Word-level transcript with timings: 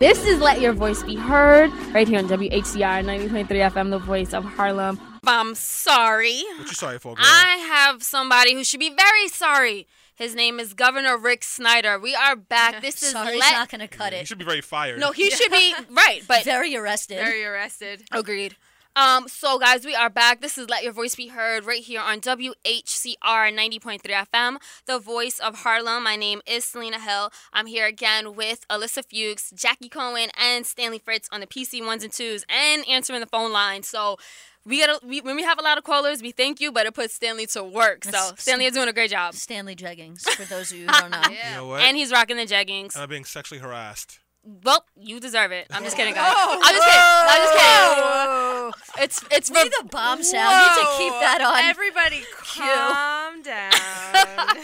This 0.00 0.26
is 0.26 0.40
Let 0.40 0.60
Your 0.60 0.72
Voice 0.72 1.04
Be 1.04 1.14
Heard 1.14 1.70
right 1.94 2.06
here 2.08 2.18
on 2.18 2.26
WHCR 2.26 3.04
90.3 3.04 3.46
FM, 3.46 3.90
the 3.90 3.98
voice 4.00 4.34
of 4.34 4.44
Harlem. 4.44 4.98
I'm 5.24 5.54
sorry. 5.54 6.42
What 6.58 6.66
you 6.66 6.74
sorry 6.74 6.98
for, 6.98 7.14
girl? 7.14 7.24
I 7.24 7.64
have 7.70 8.02
somebody 8.02 8.54
who 8.54 8.64
should 8.64 8.80
be 8.80 8.90
very 8.92 9.28
sorry. 9.28 9.86
His 10.16 10.34
name 10.34 10.58
is 10.58 10.74
Governor 10.74 11.16
Rick 11.16 11.44
Snyder. 11.44 11.96
We 11.98 12.12
are 12.14 12.34
back. 12.34 12.80
This 12.82 13.02
is 13.04 13.12
Sorry's 13.12 13.38
Let. 13.38 13.52
not 13.52 13.68
going 13.68 13.80
to 13.82 13.88
cut 13.88 14.12
you 14.12 14.18
it. 14.18 14.26
should 14.26 14.38
be 14.38 14.44
very 14.44 14.60
fired. 14.60 14.98
no, 14.98 15.12
he 15.12 15.30
should 15.30 15.52
be 15.52 15.74
right, 15.90 16.22
but 16.26 16.42
Very 16.44 16.76
arrested. 16.76 17.18
Very 17.18 17.44
arrested. 17.44 18.02
Agreed. 18.10 18.56
Um, 18.96 19.26
so 19.26 19.58
guys, 19.58 19.84
we 19.84 19.96
are 19.96 20.08
back. 20.08 20.40
This 20.40 20.56
is 20.56 20.70
Let 20.70 20.84
Your 20.84 20.92
Voice 20.92 21.16
Be 21.16 21.26
Heard 21.26 21.64
right 21.64 21.82
here 21.82 22.00
on 22.00 22.20
WHCR 22.20 23.16
90.3 23.24 24.00
FM, 24.00 24.56
the 24.86 25.00
voice 25.00 25.40
of 25.40 25.56
Harlem. 25.62 26.04
My 26.04 26.14
name 26.14 26.40
is 26.46 26.64
Selena 26.64 27.00
Hill. 27.00 27.30
I'm 27.52 27.66
here 27.66 27.86
again 27.86 28.36
with 28.36 28.64
Alyssa 28.68 29.02
Fuchs, 29.04 29.50
Jackie 29.50 29.88
Cohen, 29.88 30.28
and 30.40 30.64
Stanley 30.64 31.00
Fritz 31.00 31.28
on 31.32 31.40
the 31.40 31.48
PC 31.48 31.84
ones 31.84 32.04
and 32.04 32.12
twos 32.12 32.44
and 32.48 32.86
answering 32.88 33.18
the 33.18 33.26
phone 33.26 33.50
line. 33.52 33.82
So 33.82 34.16
we 34.64 34.78
gotta 34.78 35.04
we, 35.04 35.20
when 35.20 35.34
we 35.34 35.42
have 35.42 35.58
a 35.58 35.62
lot 35.62 35.76
of 35.76 35.82
callers, 35.82 36.22
we 36.22 36.30
thank 36.30 36.60
you, 36.60 36.70
but 36.70 36.86
it 36.86 36.94
puts 36.94 37.14
Stanley 37.14 37.46
to 37.46 37.64
work. 37.64 38.04
So 38.04 38.12
That's- 38.12 38.42
Stanley 38.42 38.66
is 38.66 38.74
doing 38.74 38.88
a 38.88 38.92
great 38.92 39.10
job. 39.10 39.34
Stanley 39.34 39.74
Jeggings, 39.74 40.20
for 40.22 40.44
those 40.44 40.70
of 40.70 40.78
you 40.78 40.86
who 40.86 40.92
don't 41.00 41.10
know. 41.10 41.20
You 41.30 41.56
know 41.56 41.66
what? 41.66 41.80
And 41.80 41.96
he's 41.96 42.12
rocking 42.12 42.36
the 42.36 42.46
jeggings. 42.46 42.94
And 42.94 43.02
I'm 43.02 43.08
being 43.08 43.24
sexually 43.24 43.60
harassed. 43.60 44.20
Well, 44.44 44.84
you 44.96 45.20
deserve 45.20 45.52
it. 45.52 45.66
I'm 45.70 45.84
just 45.84 45.96
kidding, 45.96 46.12
guys. 46.14 46.32
I'm 46.36 46.60
just 46.60 46.84
kidding. 46.84 47.00
I'm 47.00 47.40
just 47.40 47.52
kidding. 47.54 48.04
Whoa. 48.04 48.70
It's 48.98 49.24
it's 49.30 49.48
for 49.48 49.64
the 49.64 49.84
bombshell. 49.90 50.50
You 50.50 50.58
need 50.58 50.74
to 50.82 50.86
keep 50.98 51.12
that 51.20 51.40
on. 51.40 51.64
Everybody 51.64 52.22
calm 52.36 53.40
down. 53.42 53.72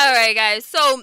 All 0.00 0.12
right, 0.12 0.34
guys. 0.34 0.64
So, 0.64 1.02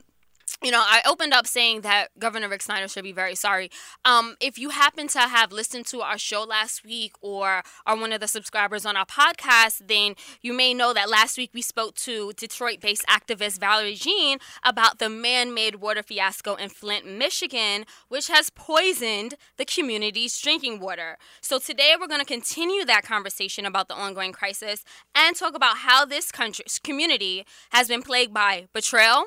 you 0.64 0.72
know, 0.72 0.82
I 0.82 1.02
opened 1.06 1.34
up 1.34 1.48
saying 1.48 1.82
that 1.82 2.10
Governor 2.18 2.50
Rick 2.50 2.62
Snyder 2.62 2.88
should 2.88 3.04
be 3.04 3.12
very 3.12 3.36
sorry. 3.36 3.70
Um, 4.04 4.36
if 4.40 4.58
you 4.58 4.70
happen 4.70 5.08
to 5.10 5.20
have 5.20 5.52
listened 5.52 5.86
to 5.88 6.02
our 6.02 6.18
show 6.18 6.44
last 6.44 6.86
week 6.86 7.14
or 7.22 7.62
are 7.86 7.98
one 7.98 8.14
of 8.14 8.22
the 8.22 8.28
subscribers 8.28 8.86
on 8.86 8.96
our 8.96 9.06
podcast, 9.06 9.88
then 9.88 10.16
you 10.42 10.54
may 10.54 10.74
know 10.74 10.94
that 10.94 11.10
last 11.10 11.38
week 11.38 11.52
we 11.54 11.62
spoke 11.62 11.96
to 11.96 12.32
Detroit 12.38 12.80
based 12.80 13.06
activist 13.08 13.60
Valerie 13.60 13.96
Jean 13.96 14.40
about 14.64 15.00
the 15.00 15.10
man 15.10 15.54
made 15.54 15.76
water 15.76 16.04
fiasco 16.04 16.56
in 16.56 16.70
Flint, 16.70 17.06
Michigan, 17.06 17.86
which 18.08 18.28
has 18.28 18.50
poisoned 18.50 19.36
the 19.58 19.66
community's 19.66 20.40
drinking 20.40 20.80
water. 20.80 21.18
So 21.42 21.60
today 21.60 21.96
we're 22.00 22.08
going 22.08 22.22
to 22.22 22.26
continue 22.26 22.86
that 22.86 23.04
conversation 23.04 23.66
about 23.66 23.88
the 23.88 23.96
ongoing 23.96 24.32
crisis 24.32 24.84
and 25.14 25.36
talk 25.36 25.54
about 25.54 25.78
how 25.78 26.06
this 26.06 26.32
country, 26.32 26.66
community 26.84 27.46
has 27.72 27.88
been 27.88 28.02
plagued 28.02 28.34
by 28.34 28.68
betrayal 28.74 29.26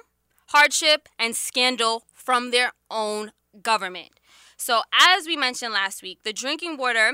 hardship, 0.49 1.09
and 1.19 1.35
scandal 1.35 2.05
from 2.13 2.51
their 2.51 2.73
own 2.91 3.33
government. 3.63 4.11
So, 4.57 4.83
as 4.93 5.27
we 5.27 5.37
mentioned 5.37 5.73
last 5.73 6.03
week, 6.03 6.23
the 6.25 6.33
drinking 6.33 6.77
water 6.77 7.13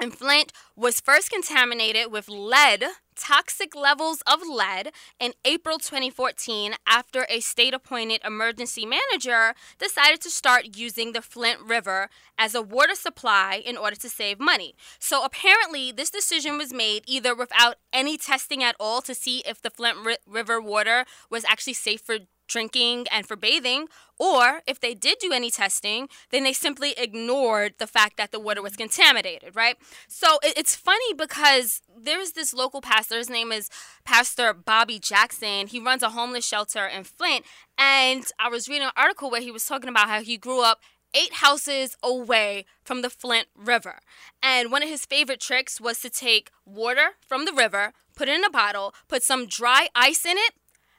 in 0.00 0.10
Flint 0.10 0.52
was 0.76 1.00
first 1.00 1.30
contaminated 1.30 2.10
with 2.10 2.28
lead, 2.28 2.84
toxic 3.14 3.76
levels 3.76 4.22
of 4.26 4.40
lead, 4.48 4.92
in 5.18 5.34
April 5.44 5.78
2014 5.78 6.74
after 6.86 7.26
a 7.28 7.40
state 7.40 7.74
appointed 7.74 8.22
emergency 8.24 8.86
manager 8.86 9.54
decided 9.78 10.22
to 10.22 10.30
start 10.30 10.74
using 10.74 11.12
the 11.12 11.20
Flint 11.20 11.60
River 11.60 12.08
as 12.38 12.54
a 12.54 12.62
water 12.62 12.94
supply 12.94 13.62
in 13.62 13.76
order 13.76 13.96
to 13.96 14.08
save 14.08 14.40
money. 14.40 14.74
So 14.98 15.22
apparently, 15.22 15.92
this 15.92 16.10
decision 16.10 16.56
was 16.56 16.72
made 16.72 17.04
either 17.06 17.34
without 17.34 17.76
any 17.92 18.16
testing 18.16 18.64
at 18.64 18.76
all 18.80 19.02
to 19.02 19.14
see 19.14 19.42
if 19.46 19.60
the 19.60 19.70
Flint 19.70 19.98
Ri- 20.02 20.16
River 20.26 20.62
water 20.62 21.04
was 21.28 21.44
actually 21.44 21.74
safe 21.74 22.00
for 22.00 22.20
drinking 22.50 23.06
and 23.10 23.26
for 23.26 23.36
bathing, 23.36 23.86
or 24.18 24.60
if 24.66 24.78
they 24.80 24.92
did 24.92 25.18
do 25.18 25.32
any 25.32 25.50
testing, 25.50 26.08
then 26.30 26.44
they 26.44 26.52
simply 26.52 26.92
ignored 26.98 27.74
the 27.78 27.86
fact 27.86 28.18
that 28.18 28.32
the 28.32 28.40
water 28.40 28.60
was 28.60 28.76
contaminated, 28.76 29.56
right? 29.56 29.76
So 30.08 30.38
it, 30.42 30.58
it's 30.58 30.76
funny 30.76 31.14
because 31.14 31.80
there's 31.98 32.32
this 32.32 32.52
local 32.52 32.82
pastor, 32.82 33.16
his 33.16 33.30
name 33.30 33.50
is 33.52 33.70
Pastor 34.04 34.52
Bobby 34.52 34.98
Jackson. 34.98 35.68
He 35.68 35.80
runs 35.80 36.02
a 36.02 36.10
homeless 36.10 36.46
shelter 36.46 36.86
in 36.86 37.04
Flint, 37.04 37.46
and 37.78 38.24
I 38.38 38.48
was 38.48 38.68
reading 38.68 38.88
an 38.88 38.92
article 38.96 39.30
where 39.30 39.40
he 39.40 39.50
was 39.50 39.64
talking 39.64 39.88
about 39.88 40.08
how 40.08 40.20
he 40.20 40.36
grew 40.36 40.62
up 40.62 40.80
eight 41.14 41.34
houses 41.34 41.96
away 42.02 42.66
from 42.84 43.02
the 43.02 43.10
Flint 43.10 43.48
River. 43.56 44.00
And 44.42 44.70
one 44.70 44.82
of 44.82 44.88
his 44.88 45.06
favorite 45.06 45.40
tricks 45.40 45.80
was 45.80 46.00
to 46.00 46.10
take 46.10 46.50
water 46.64 47.16
from 47.26 47.44
the 47.44 47.52
river, 47.52 47.92
put 48.14 48.28
it 48.28 48.36
in 48.36 48.44
a 48.44 48.50
bottle, 48.50 48.94
put 49.08 49.22
some 49.22 49.46
dry 49.46 49.88
ice 49.94 50.24
in 50.24 50.36
it, 50.36 50.52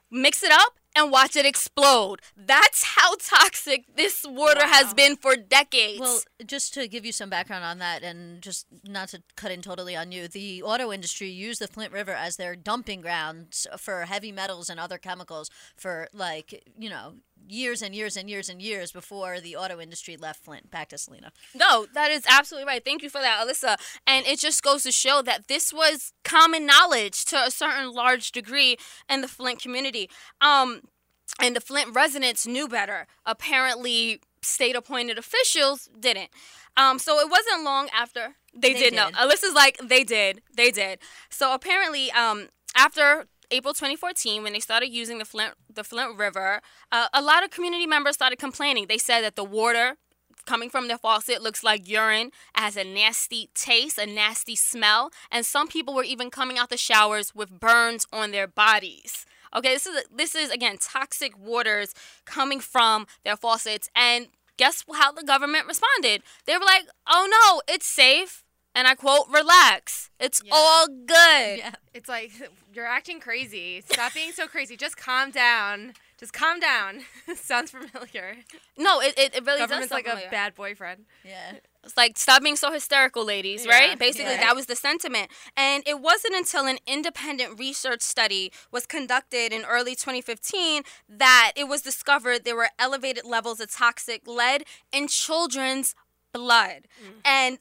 mix 0.10 0.44
it 0.44 0.52
up, 0.52 0.74
and 0.96 1.12
watch 1.12 1.36
it 1.36 1.46
explode. 1.46 2.22
That's 2.36 2.84
how 2.84 3.16
toxic 3.16 3.86
this 3.96 4.26
water 4.28 4.66
has 4.66 4.94
been 4.94 5.16
for 5.16 5.36
decades. 5.36 6.00
Well, 6.00 6.20
just 6.46 6.74
to 6.74 6.88
give 6.88 7.06
you 7.06 7.12
some 7.12 7.30
background 7.30 7.64
on 7.64 7.80
that, 7.80 8.04
and 8.04 8.42
just 8.42 8.68
not 8.84 9.10
to 9.10 9.22
cut 9.36 9.52
in 9.52 9.62
totally 9.62 9.96
on 9.96 10.12
you, 10.12 10.28
the 10.28 10.64
auto 10.64 10.92
industry 10.92 11.30
used 11.30 11.62
the 11.62 11.68
Flint 11.68 11.92
River 11.92 12.14
as 12.14 12.38
their 12.38 12.56
dumping 12.56 13.02
grounds 13.02 13.68
for 13.78 14.06
heavy 14.06 14.32
metals 14.32 14.70
and 14.70 14.80
other 14.80 14.98
chemicals 14.98 15.50
for, 15.76 16.08
like, 16.14 16.64
you 16.78 16.90
know, 16.90 17.16
years 17.48 17.82
and 17.82 17.96
years 17.96 18.18
and 18.18 18.30
years 18.30 18.50
and 18.50 18.62
years 18.62 18.92
before 18.92 19.40
the 19.40 19.56
auto 19.56 19.80
industry 19.80 20.18
left 20.18 20.44
Flint. 20.44 20.72
Back 20.72 20.90
to 20.90 20.98
Selena. 20.98 21.32
No, 21.54 21.86
that 21.94 22.12
is 22.12 22.24
absolutely 22.28 22.68
right. 22.68 22.84
Thank 22.84 23.04
you 23.04 23.10
for 23.10 23.20
that, 23.22 23.46
Alyssa. 23.46 23.78
And 24.08 24.26
it 24.26 24.40
just 24.40 24.64
goes 24.64 24.84
to 24.84 24.92
show 24.92 25.22
that 25.24 25.48
this 25.48 25.74
was 25.74 26.14
common 26.24 26.66
knowledge 26.66 27.26
to 27.26 27.38
a 27.38 27.52
certain 27.52 27.92
large 27.92 28.32
degree 28.32 28.78
in 29.10 29.22
the 29.22 29.28
Flint 29.28 29.62
community. 29.62 30.10
Um, 30.40 30.82
and 31.40 31.56
the 31.56 31.62
Flint 31.62 31.96
residents 31.96 32.46
knew 32.46 32.68
better. 32.68 33.08
Apparently, 33.26 34.22
state 34.42 34.76
appointed 34.76 35.18
officials 35.18 35.90
didn't. 36.00 36.30
Um, 36.78 37.00
so 37.00 37.20
it 37.20 37.30
wasn't 37.30 37.64
long 37.64 37.90
after 37.94 38.36
they, 38.54 38.74
They 38.74 38.80
did, 38.80 38.94
know. 38.94 39.10
Alyssa's 39.10 39.54
like, 39.54 39.78
they 39.84 40.04
did. 40.04 40.42
They 40.56 40.72
did. 40.72 41.00
So 41.30 41.54
apparently, 41.54 42.12
um, 42.12 42.50
after 42.76 43.28
April 43.52 43.74
2014, 43.74 44.44
when 44.44 44.54
they 44.54 44.60
started 44.60 44.90
using 44.90 45.18
the 45.18 45.26
Flint, 45.26 45.54
the 45.72 45.84
Flint 45.84 46.18
River, 46.18 46.62
uh, 46.92 47.08
a 47.14 47.22
lot 47.22 47.44
of 47.44 47.50
community 47.50 47.86
members 47.86 48.16
started 48.16 48.40
complaining. 48.40 48.88
They 48.88 48.98
said 48.98 49.22
that 49.22 49.36
the 49.36 49.44
water 49.44 49.98
coming 50.46 50.70
from 50.70 50.88
their 50.88 50.98
faucet 50.98 51.42
looks 51.42 51.64
like 51.64 51.88
urine, 51.88 52.32
has 52.56 52.76
a 52.78 52.84
nasty 52.84 53.50
taste, 53.54 53.98
a 53.98 54.06
nasty 54.06 54.56
smell, 54.56 55.12
and 55.32 55.46
some 55.46 55.68
people 55.68 55.94
were 55.94 56.04
even 56.04 56.30
coming 56.30 56.58
out 56.58 56.70
the 56.70 56.78
showers 56.78 57.36
with 57.36 57.60
burns 57.60 58.08
on 58.12 58.32
their 58.32 58.48
bodies. 58.48 59.26
Okay, 59.54 59.74
this 59.74 59.86
is 59.86 60.04
this 60.16 60.34
is 60.34 60.50
again 60.50 60.78
toxic 60.80 61.38
waters 61.38 61.94
coming 62.26 62.60
from 62.60 63.06
their 63.24 63.36
faucets, 63.36 63.90
and 63.96 64.30
guess 64.58 64.86
how 64.94 65.12
the 65.12 65.24
government 65.24 65.68
responded? 65.68 66.24
They 66.46 66.58
were 66.58 66.66
like, 66.66 66.88
"Oh 67.06 67.28
no, 67.30 67.74
it's 67.74 67.86
safe," 67.86 68.44
and 68.76 68.88
I 68.88 68.96
quote, 68.96 69.28
"Relax, 69.30 70.10
it's 70.20 70.42
Yeah. 70.46 70.54
all 70.56 70.88
good." 70.88 71.58
Yeah. 71.58 71.72
It's 71.94 72.10
like 72.10 72.32
you're 72.74 72.86
acting 72.88 73.20
crazy. 73.20 73.82
Stop 73.82 74.14
being 74.14 74.32
so 74.32 74.48
crazy. 74.48 74.78
Just 74.78 74.98
calm 74.98 75.32
down. 75.32 75.94
Just 76.20 76.34
calm 76.34 76.60
down. 76.60 77.02
Sounds 77.36 77.72
familiar. 77.72 78.36
No, 78.78 79.02
it, 79.02 79.18
it, 79.18 79.36
it 79.36 79.44
really 79.46 79.58
does. 79.60 79.70
Government's 79.70 79.90
sound 79.92 80.06
like 80.06 80.26
a 80.28 80.30
bad 80.30 80.54
boyfriend. 80.54 81.06
Yeah. 81.26 81.54
It's 81.84 81.98
like 81.98 82.16
stop 82.16 82.44
being 82.44 82.56
so 82.56 82.72
hysterical, 82.72 83.26
ladies, 83.26 83.66
Yeah, 83.66 83.72
right? 83.72 83.98
Basically, 84.00 84.34
yeah. 84.34 84.42
that 84.42 84.56
was 84.56 84.68
the 84.68 84.76
sentiment. 84.76 85.32
And 85.58 85.82
it 85.88 86.00
wasn't 86.00 86.36
until 86.36 86.68
an 86.68 86.78
independent 86.86 87.58
research 87.58 88.04
study 88.04 88.52
was 88.72 88.86
conducted 88.86 89.52
in 89.52 89.64
early 89.66 89.96
2015 89.96 90.84
that 91.10 91.54
it 91.56 91.68
was 91.68 91.82
discovered 91.82 92.46
there 92.46 92.56
were 92.56 92.70
elevated 92.78 93.26
levels 93.26 93.60
of 93.60 93.72
toxic 93.74 94.28
lead 94.28 94.64
in 94.92 95.08
children's 95.08 95.96
blood. 96.32 96.84
Mm. 97.04 97.12
And 97.26 97.58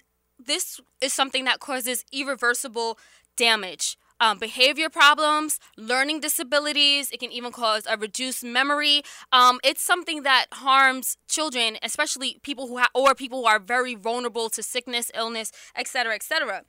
this 0.47 0.81
is 1.01 1.13
something 1.13 1.45
that 1.45 1.61
causes 1.61 2.05
irreversible 2.13 2.99
damage. 3.37 3.97
Um, 4.23 4.39
behavior 4.39 4.91
problems, 4.91 5.59
learning 5.79 6.21
disabilities. 6.21 7.11
It 7.11 7.21
can 7.21 7.33
even 7.33 7.53
cause 7.53 7.87
a 7.89 7.97
reduced 7.97 8.45
memory. 8.45 9.03
Um, 9.33 9.61
it's 9.65 9.83
something 9.83 10.25
that 10.25 10.47
harms 10.53 11.17
children, 11.27 11.79
especially 11.83 12.39
people 12.43 12.69
who 12.69 12.79
ha- 12.79 12.91
or 12.95 13.15
people 13.15 13.41
who 13.41 13.47
are 13.47 13.59
very 13.59 13.95
vulnerable 13.95 14.51
to 14.51 14.63
sickness, 14.63 15.11
illness, 15.15 15.53
etc., 15.75 16.15
etc. 16.15 16.65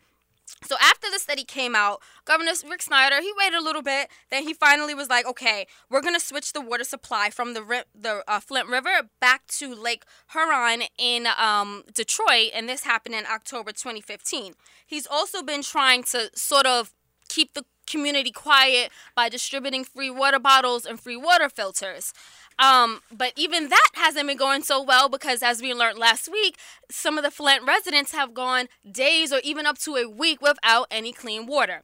So 0.64 0.76
after 0.80 1.10
the 1.12 1.20
study 1.20 1.44
came 1.44 1.76
out, 1.76 2.02
Governor 2.26 2.52
Rick 2.70 2.82
Snyder 2.82 3.20
he 3.22 3.32
waited 3.38 3.58
a 3.58 3.64
little 3.64 3.82
bit. 3.82 4.10
Then 4.30 4.44
he 4.44 4.54
finally 4.54 4.94
was 4.94 5.10
like, 5.10 5.26
"Okay, 5.26 5.66
we're 5.90 6.02
gonna 6.02 6.20
switch 6.20 6.54
the 6.54 6.62
water 6.62 6.84
supply 6.84 7.30
from 7.30 7.54
the 7.54 7.86
the 7.96 8.24
uh, 8.28 8.40
Flint 8.40 8.68
River 8.68 9.10
back 9.20 9.48
to 9.60 9.74
Lake 9.74 10.04
Huron 10.34 10.84
in 10.98 11.28
um, 11.38 11.84
Detroit, 11.94 12.52
and 12.54 12.70
this 12.70 12.84
happened 12.84 13.16
in 13.16 13.26
October 13.26 13.72
2015. 13.72 14.54
He's 14.86 15.08
also 15.08 15.42
been 15.42 15.64
trying 15.64 16.04
to 16.04 16.30
sort 16.36 16.66
of 16.66 16.94
keep 17.28 17.54
the 17.54 17.64
community 17.88 18.32
quiet 18.32 18.92
by 19.16 19.30
distributing 19.30 19.84
free 19.84 20.10
water 20.10 20.40
bottles 20.40 20.86
and 20.86 21.00
free 21.00 21.18
water 21.18 21.50
filters. 21.50 22.14
Um, 22.62 23.02
but 23.12 23.34
even 23.36 23.70
that 23.70 23.90
hasn't 23.96 24.28
been 24.28 24.38
going 24.38 24.62
so 24.62 24.82
well 24.82 25.10
because, 25.10 25.42
as 25.42 25.62
we 25.62 25.74
learned 25.74 25.98
last 25.98 26.30
week, 26.32 26.58
some 26.90 27.18
of 27.18 27.24
the 27.24 27.32
Flint 27.32 27.66
residents 27.66 28.12
have 28.14 28.34
gone 28.34 28.68
days 28.90 29.34
or 29.34 29.42
even 29.44 29.66
up 29.66 29.80
to 29.80 29.96
a 29.96 30.08
week 30.08 30.42
without 30.42 30.88
any 30.92 31.12
clean 31.12 31.48
water. 31.48 31.82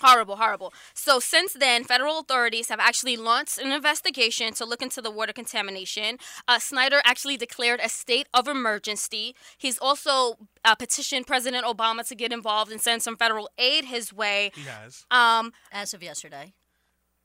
Horrible, 0.00 0.36
horrible. 0.36 0.72
So 0.92 1.20
since 1.20 1.52
then, 1.52 1.84
federal 1.84 2.18
authorities 2.18 2.68
have 2.68 2.80
actually 2.80 3.16
launched 3.16 3.58
an 3.58 3.70
investigation 3.70 4.52
to 4.54 4.64
look 4.64 4.82
into 4.82 5.00
the 5.00 5.10
water 5.10 5.32
contamination. 5.32 6.18
Uh, 6.48 6.58
Snyder 6.58 7.00
actually 7.04 7.36
declared 7.36 7.78
a 7.82 7.88
state 7.88 8.26
of 8.34 8.48
emergency. 8.48 9.36
He's 9.56 9.78
also 9.78 10.36
uh, 10.64 10.74
petitioned 10.74 11.28
President 11.28 11.64
Obama 11.64 12.06
to 12.08 12.16
get 12.16 12.32
involved 12.32 12.72
and 12.72 12.80
send 12.80 13.02
some 13.02 13.16
federal 13.16 13.48
aid 13.56 13.84
his 13.84 14.12
way. 14.12 14.50
He 14.56 14.62
has. 14.62 15.06
Um, 15.12 15.52
As 15.70 15.94
of 15.94 16.02
yesterday. 16.02 16.54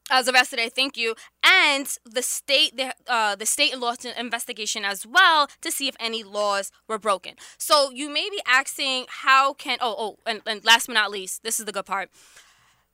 As 0.10 0.28
of 0.28 0.36
yesterday, 0.36 0.70
thank 0.70 0.98
you. 0.98 1.16
And 1.44 1.88
the 2.06 2.22
state, 2.22 2.76
the, 2.78 2.94
uh, 3.08 3.36
the 3.36 3.46
state 3.46 3.78
launched 3.78 4.06
an 4.06 4.14
investigation 4.18 4.86
as 4.86 5.06
well 5.06 5.50
to 5.62 5.72
see 5.72 5.88
if 5.88 5.96
any 6.00 6.24
laws 6.24 6.72
were 6.88 7.00
broken. 7.00 7.36
So 7.58 7.92
you 7.92 8.10
may 8.10 8.30
be 8.30 8.42
asking, 8.48 9.06
how 9.10 9.54
can? 9.54 9.78
Oh, 9.82 9.96
oh, 9.98 10.18
and, 10.26 10.42
and 10.46 10.64
last 10.66 10.88
but 10.88 10.94
not 10.94 11.12
least, 11.12 11.44
this 11.44 11.60
is 11.60 11.66
the 11.66 11.72
good 11.72 11.86
part. 11.86 12.10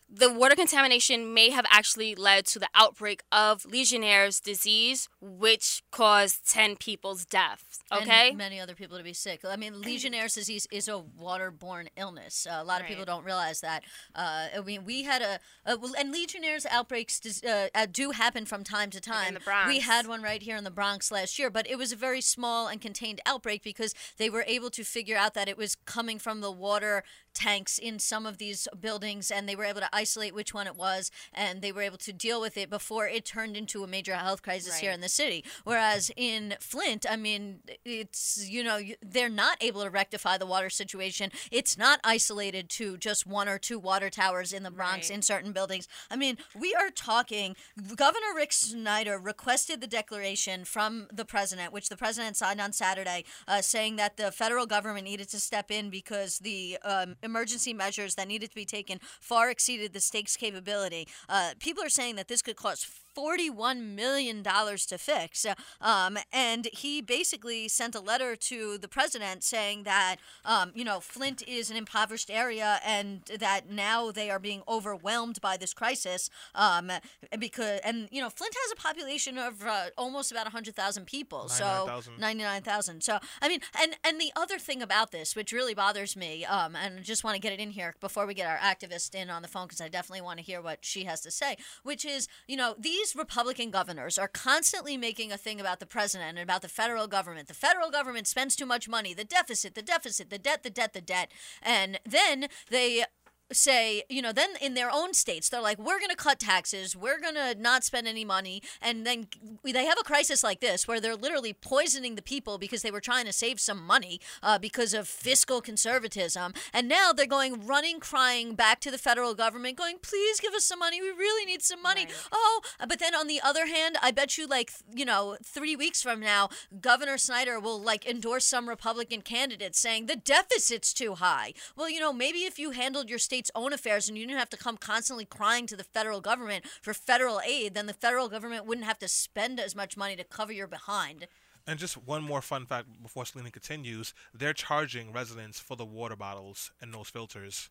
The 0.08 0.32
water 0.32 0.56
contamination 0.56 1.34
may 1.34 1.50
have 1.50 1.66
actually 1.70 2.14
led 2.14 2.46
to 2.48 2.60
the 2.60 2.70
outbreak 2.76 3.24
of 3.32 3.66
Legionnaire's 3.66 4.40
disease, 4.40 5.10
which 5.20 5.82
caused 5.92 6.48
ten 6.50 6.76
people's 6.76 7.26
deaths. 7.26 7.80
Okay. 7.92 8.30
And 8.30 8.38
many 8.38 8.60
other 8.60 8.76
people 8.76 8.98
to 8.98 9.04
be 9.04 9.14
sick. 9.14 9.42
I 9.44 9.56
mean, 9.56 9.82
Legionnaire's 9.82 10.36
disease 10.36 10.68
is 10.72 10.88
a 10.88 11.04
waterborne 11.20 11.88
illness. 11.98 12.48
Uh, 12.50 12.60
a 12.62 12.64
lot 12.64 12.82
of 12.82 12.88
people 12.88 13.04
don't 13.04 13.26
realize 13.26 13.62
that. 13.62 13.84
Uh, 14.14 14.48
I 14.56 14.62
mean, 14.62 14.86
we 14.86 15.04
had 15.04 15.22
a, 15.24 15.40
a 15.66 15.78
well, 15.78 15.94
and 15.98 16.12
Legionnaire's 16.12 16.68
outbreaks 16.68 17.44
uh, 17.44 17.70
uh, 17.74 17.88
do 17.92 18.12
happen 18.12 18.46
from 18.46 18.64
time 18.64 18.92
to 18.92 19.02
time. 19.02 19.30
In 19.30 19.34
the 19.34 19.40
Bronx. 19.40 19.68
We 19.68 19.80
had 19.80 20.08
one 20.08 20.22
right 20.22 20.42
here 20.42 20.56
in 20.56 20.64
the 20.64 20.72
Bronx 20.72 21.12
last 21.12 21.40
year, 21.40 21.50
but 21.50 21.68
it 21.70 21.78
was 21.78 21.92
a 21.92 21.96
very 21.96 22.22
small 22.22 22.68
and 22.68 22.80
contained 22.80 23.22
outbreak 23.26 23.64
because 23.64 23.96
they 24.18 24.30
were 24.30 24.44
able 24.48 24.70
to 24.70 24.84
figure 24.84 25.18
out 25.18 25.34
that 25.34 25.50
it 25.50 25.58
was 25.58 25.76
coming 25.76 26.20
from 26.20 26.42
the 26.42 26.52
water 26.52 27.04
tanks 27.34 27.78
in 27.78 28.00
some 28.00 28.26
of 28.26 28.38
these 28.38 28.68
buildings 28.80 29.30
and 29.30 29.48
they 29.48 29.56
were 29.56 29.66
able 29.66 29.82
to 29.82 29.95
isolate 30.02 30.36
which 30.36 30.54
one 30.54 30.68
it 30.68 30.76
was 30.76 31.10
and 31.34 31.62
they 31.62 31.72
were 31.72 31.82
able 31.82 31.98
to 31.98 32.14
deal 32.14 32.40
with 32.42 32.58
it 32.58 32.70
before 32.70 33.08
it 33.08 33.24
turned 33.26 33.56
into 33.56 33.84
a 33.84 33.88
major 33.88 34.16
health 34.16 34.42
crisis 34.44 34.78
here 34.82 34.92
in 34.92 35.02
the 35.02 35.10
city. 35.10 35.44
Whereas 35.64 36.12
in 36.16 36.56
Flint 36.60 37.06
I 37.10 37.16
mean 37.16 37.60
it's 37.86 38.48
you 38.56 38.64
know 38.64 38.80
they're 39.02 39.30
not 39.46 39.58
able 39.62 39.84
to 39.84 39.90
rectify 39.90 40.38
the 40.38 40.46
water 40.46 40.70
situation. 40.70 41.32
It's 41.52 41.78
not 41.78 42.00
isolated 42.04 42.70
to 42.72 42.98
just 42.98 43.26
one 43.26 43.48
or 43.48 43.58
two 43.58 43.80
water 43.80 44.10
towers 44.10 44.52
in 44.54 44.64
the 44.64 44.72
Bronx 44.72 45.10
Right. 45.10 45.16
in 45.16 45.22
certain 45.22 45.52
buildings. 45.52 45.88
I 46.12 46.16
mean 46.16 46.38
we 46.60 46.74
are 46.76 46.90
talking 46.90 47.56
Governor 47.96 48.34
Rick 48.36 48.54
Snyder 48.54 49.18
requested 49.18 49.82
the 49.82 49.88
declaration 49.88 50.66
from 50.66 51.08
the 51.12 51.26
president 51.26 51.72
which 51.74 51.90
the 51.90 51.98
president 51.98 52.36
signed 52.38 52.60
on 52.62 52.72
Saturday 52.74 53.24
uh, 53.48 53.62
saying 53.62 53.96
that 53.98 54.18
the 54.18 54.32
federal 54.32 54.66
government 54.66 55.06
needed 55.06 55.30
to 55.30 55.40
step 55.40 55.72
in 55.72 55.90
because 55.90 56.40
the 56.40 56.78
um, 56.84 57.16
emergency 57.24 57.74
measures 57.74 58.16
that 58.16 58.28
needed 58.28 58.50
to 58.50 58.56
be 58.56 58.66
taken 58.66 59.00
far 59.22 59.50
exceeded 59.50 59.85
the 59.94 60.02
stakes 60.02 60.36
capability. 60.36 61.08
Uh, 61.28 61.52
people 61.60 61.84
are 61.84 61.90
saying 61.90 62.16
that 62.16 62.28
this 62.28 62.42
could 62.42 62.56
cost 62.56 63.05
$41 63.16 63.96
million 63.96 64.44
to 64.44 64.98
fix. 64.98 65.46
Um, 65.82 66.18
and 66.32 66.68
he 66.72 67.02
basically 67.02 67.68
sent 67.68 67.96
a 67.96 68.00
letter 68.00 68.36
to 68.36 68.78
the 68.78 68.88
president 68.88 69.44
saying 69.44 69.84
that, 69.84 70.18
um, 70.44 70.72
you 70.76 70.84
know, 70.84 71.00
Flint 71.00 71.42
is 71.48 71.70
an 71.70 71.78
impoverished 71.78 72.30
area 72.30 72.80
and 72.86 73.22
that 73.40 73.70
now 73.70 74.12
they 74.12 74.30
are 74.30 74.40
being 74.40 74.62
overwhelmed 74.68 75.40
by 75.42 75.58
this 75.58 75.74
crisis. 75.74 76.30
Um, 76.54 76.92
because, 77.40 77.80
and, 77.84 78.08
you 78.12 78.22
know, 78.22 78.30
Flint 78.30 78.56
has 78.64 78.72
a 78.72 78.76
population 78.76 79.38
of 79.38 79.64
uh, 79.66 79.86
almost 79.98 80.32
about 80.32 80.46
100,000 80.46 81.06
people. 81.06 81.50
So 81.50 81.66
99,000. 81.66 82.20
99,000. 82.20 83.02
So, 83.02 83.20
I 83.42 83.50
mean, 83.50 83.60
and, 83.82 83.96
and 84.04 84.20
the 84.20 84.32
other 84.36 84.58
thing 84.58 84.82
about 84.82 85.12
this, 85.12 85.36
which 85.36 85.52
really 85.52 85.74
bothers 85.74 86.16
me, 86.16 86.46
um, 86.46 86.76
and 86.76 87.00
I 87.00 87.02
just 87.02 87.24
want 87.24 87.36
to 87.36 87.42
get 87.42 87.54
it 87.54 87.60
in 87.60 87.72
here 87.72 87.96
before 88.00 88.26
we 88.26 88.34
get 88.34 88.48
our 88.48 88.58
activist 88.58 89.16
in 89.16 89.30
on 89.30 89.42
the 89.42 89.48
phone, 89.48 89.68
because 89.68 89.82
I 89.82 89.88
definitely 89.88 90.22
want 90.22 90.40
to 90.40 90.46
hear 90.46 90.62
what 90.62 90.80
she 90.82 91.04
has 91.06 91.22
to 91.22 91.32
say, 91.32 91.58
which 91.84 92.06
is, 92.06 92.28
you 92.48 92.58
know, 92.58 92.76
these 92.78 93.05
Republican 93.14 93.70
governors 93.70 94.18
are 94.18 94.30
constantly 94.30 94.96
making 94.96 95.32
a 95.32 95.38
thing 95.38 95.60
about 95.60 95.82
the 95.82 95.86
president 95.86 96.30
and 96.30 96.40
about 96.40 96.62
the 96.62 96.70
federal 96.70 97.08
government. 97.08 97.50
The 97.50 97.54
federal 97.54 97.92
government 97.92 98.26
spends 98.26 98.56
too 98.56 98.66
much 98.66 98.88
money, 98.88 99.14
the 99.14 99.26
deficit, 99.26 99.76
the 99.76 99.82
deficit, 99.82 100.30
the 100.30 100.40
debt, 100.40 100.64
the 100.64 100.70
debt, 100.70 100.94
the 100.94 101.02
debt. 101.02 101.32
And 101.62 102.00
then 102.06 102.48
they 102.70 103.04
say, 103.52 104.04
you 104.10 104.22
know, 104.22 104.32
then 104.32 104.52
in 104.62 104.74
their 104.74 104.90
own 104.92 105.14
states, 105.14 105.50
they're 105.50 105.62
like, 105.62 105.78
we're 105.78 106.00
going 106.00 106.10
to 106.10 106.16
cut 106.16 106.40
taxes, 106.40 106.96
we're 106.96 107.20
going 107.20 107.36
to 107.36 107.56
not 107.60 107.84
spend 107.84 108.08
any 108.08 108.26
money. 108.26 108.62
And 108.82 109.06
then 109.06 109.28
they 109.64 109.86
have 109.86 109.98
a 110.00 110.04
crisis 110.04 110.44
like 110.44 110.62
this 110.62 110.88
where 110.88 111.00
they're 111.00 111.16
literally 111.16 111.54
poisoning 111.54 112.16
the 112.16 112.22
people 112.22 112.58
because 112.58 112.82
they 112.82 112.92
were 112.92 113.02
trying 113.02 113.26
to 113.26 113.34
save 113.34 113.60
some 113.60 113.86
money 113.86 114.20
uh, 114.42 114.58
because 114.58 114.94
of 114.94 115.08
fiscal 115.08 115.62
conservatism. 115.62 116.54
And 116.74 116.88
now 116.88 117.12
they're 117.12 117.26
going 117.26 117.66
running, 117.66 118.00
crying 118.00 118.56
back 118.56 118.80
to 118.82 118.92
the 118.92 118.98
federal 118.98 119.34
government, 119.36 119.78
going, 119.78 119.98
please 120.02 120.40
give 120.40 120.54
us 120.54 120.66
some 120.66 120.80
money. 120.80 121.02
We 121.02 121.10
really 121.10 121.46
need 121.46 121.62
some 121.62 121.82
money. 121.82 122.08
Oh, 122.32 122.62
but 122.88 123.00
then 123.00 123.14
on 123.16 123.28
the 123.28 123.42
other 123.42 123.68
hand, 123.68 123.98
I 124.02 124.12
bet 124.12 124.38
you, 124.38 124.48
like, 124.48 124.72
you 124.94 125.06
know, 125.06 125.38
three 125.44 125.76
weeks 125.76 126.02
from 126.02 126.20
now, 126.20 126.50
Governor 126.82 127.18
Snyder 127.18 127.60
will 127.60 127.80
like 127.80 128.06
endorse 128.06 128.46
some 128.46 128.68
Republican 128.68 129.22
candidate 129.22 129.76
saying 129.76 130.06
the 130.06 130.16
deficit's 130.16 130.94
too 130.94 131.16
high. 131.16 131.54
Well, 131.76 131.90
you 131.90 132.00
know, 132.00 132.14
maybe 132.14 132.40
if 132.40 132.58
you 132.58 132.72
handled 132.72 133.10
your 133.10 133.20
state's 133.36 133.52
own 133.54 133.74
affairs 133.74 134.08
and 134.08 134.18
you 134.18 134.26
didn't 134.26 134.40
have 134.40 134.50
to 134.50 134.56
come 134.56 134.78
constantly 134.78 135.26
crying 135.26 135.68
to 135.68 135.76
the 135.76 135.84
federal 135.84 136.22
government 136.22 136.66
for 136.82 136.94
federal 136.94 137.42
aid, 137.42 137.74
then 137.74 137.86
the 137.86 137.92
federal 137.94 138.30
government 138.30 138.66
wouldn't 138.66 138.88
have 138.88 138.98
to 138.98 139.10
spend 139.10 139.60
as 139.60 139.76
much 139.76 139.98
money 139.98 140.16
to 140.16 140.24
cover 140.24 140.54
your 140.54 140.68
behind. 140.68 141.28
And 141.68 141.78
just 141.78 141.98
one 141.98 142.24
more 142.24 142.42
fun 142.42 142.66
fact 142.66 142.88
before 143.04 143.26
Selena 143.26 143.52
continues: 143.52 144.14
they're 144.34 144.54
charging 144.54 145.12
residents 145.12 145.60
for 145.60 145.76
the 145.76 145.84
water 145.84 146.16
bottles 146.16 146.72
and 146.80 146.94
those 146.94 147.10
filters. 147.10 147.70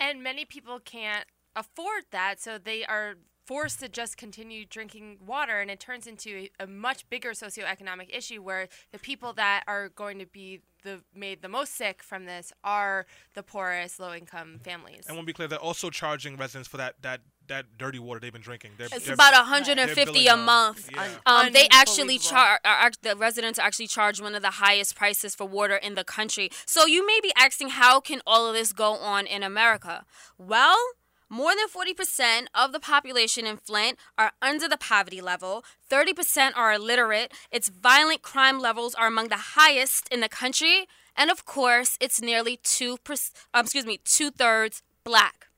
And 0.00 0.20
many 0.20 0.44
people 0.44 0.80
can't 0.80 1.26
afford 1.54 2.06
that, 2.10 2.40
so 2.40 2.58
they 2.58 2.84
are 2.84 3.14
forced 3.46 3.80
to 3.80 3.88
just 3.88 4.16
continue 4.16 4.64
drinking 4.64 5.18
water, 5.24 5.60
and 5.60 5.70
it 5.70 5.80
turns 5.80 6.06
into 6.06 6.48
a, 6.60 6.64
a 6.64 6.66
much 6.66 7.08
bigger 7.10 7.30
socioeconomic 7.32 8.14
issue 8.16 8.42
where 8.42 8.68
the 8.92 8.98
people 8.98 9.32
that 9.34 9.64
are 9.66 9.88
going 9.90 10.18
to 10.18 10.26
be 10.26 10.60
the 10.82 11.00
made 11.14 11.42
the 11.42 11.48
most 11.48 11.74
sick 11.76 12.02
from 12.02 12.26
this 12.26 12.52
are 12.62 13.06
the 13.34 13.42
poorest, 13.42 13.98
low-income 13.98 14.60
families. 14.62 15.06
And 15.06 15.16
we'll 15.16 15.26
be 15.26 15.32
clear, 15.32 15.48
they're 15.48 15.58
also 15.58 15.90
charging 15.90 16.36
residents 16.36 16.68
for 16.68 16.76
that 16.76 16.94
that 17.02 17.20
that 17.46 17.66
dirty 17.76 17.98
water 17.98 18.20
they've 18.20 18.32
been 18.32 18.40
drinking. 18.42 18.72
They're, 18.78 18.88
It's 18.92 19.04
they're- 19.04 19.14
about 19.14 19.32
they're 19.32 19.40
150 19.42 20.26
a 20.28 20.36
month. 20.36 20.88
Yeah. 20.92 21.08
Um, 21.26 21.52
they 21.52 21.68
actually 21.70 22.18
charge. 22.18 22.60
The 23.02 23.16
residents 23.16 23.58
actually 23.58 23.88
charge 23.88 24.20
one 24.20 24.34
of 24.34 24.42
the 24.42 24.52
highest 24.52 24.96
prices 24.96 25.34
for 25.34 25.46
water 25.46 25.76
in 25.76 25.94
the 25.94 26.04
country. 26.04 26.50
So 26.66 26.86
you 26.86 27.06
may 27.06 27.20
be 27.22 27.32
asking, 27.36 27.70
how 27.70 28.00
can 28.00 28.20
all 28.26 28.46
of 28.46 28.54
this 28.54 28.72
go 28.72 28.94
on 28.94 29.26
in 29.26 29.42
America? 29.42 30.04
Well. 30.38 30.78
More 31.28 31.52
than 31.54 31.68
40% 31.68 32.46
of 32.54 32.72
the 32.72 32.80
population 32.80 33.46
in 33.46 33.56
Flint 33.56 33.98
are 34.18 34.32
under 34.42 34.68
the 34.68 34.76
poverty 34.76 35.20
level. 35.20 35.64
30% 35.90 36.52
are 36.54 36.72
illiterate. 36.72 37.32
Its 37.50 37.68
violent 37.68 38.22
crime 38.22 38.60
levels 38.60 38.94
are 38.94 39.06
among 39.06 39.28
the 39.28 39.54
highest 39.56 40.08
in 40.12 40.20
the 40.20 40.28
country. 40.28 40.86
And 41.16 41.30
of 41.30 41.44
course, 41.44 41.96
it's 42.00 42.20
nearly 42.20 42.58
two, 42.62 42.98
um, 43.52 43.64
excuse 43.64 43.86
me, 43.86 44.00
two 44.04 44.30
thirds 44.30 44.82
black 45.04 45.48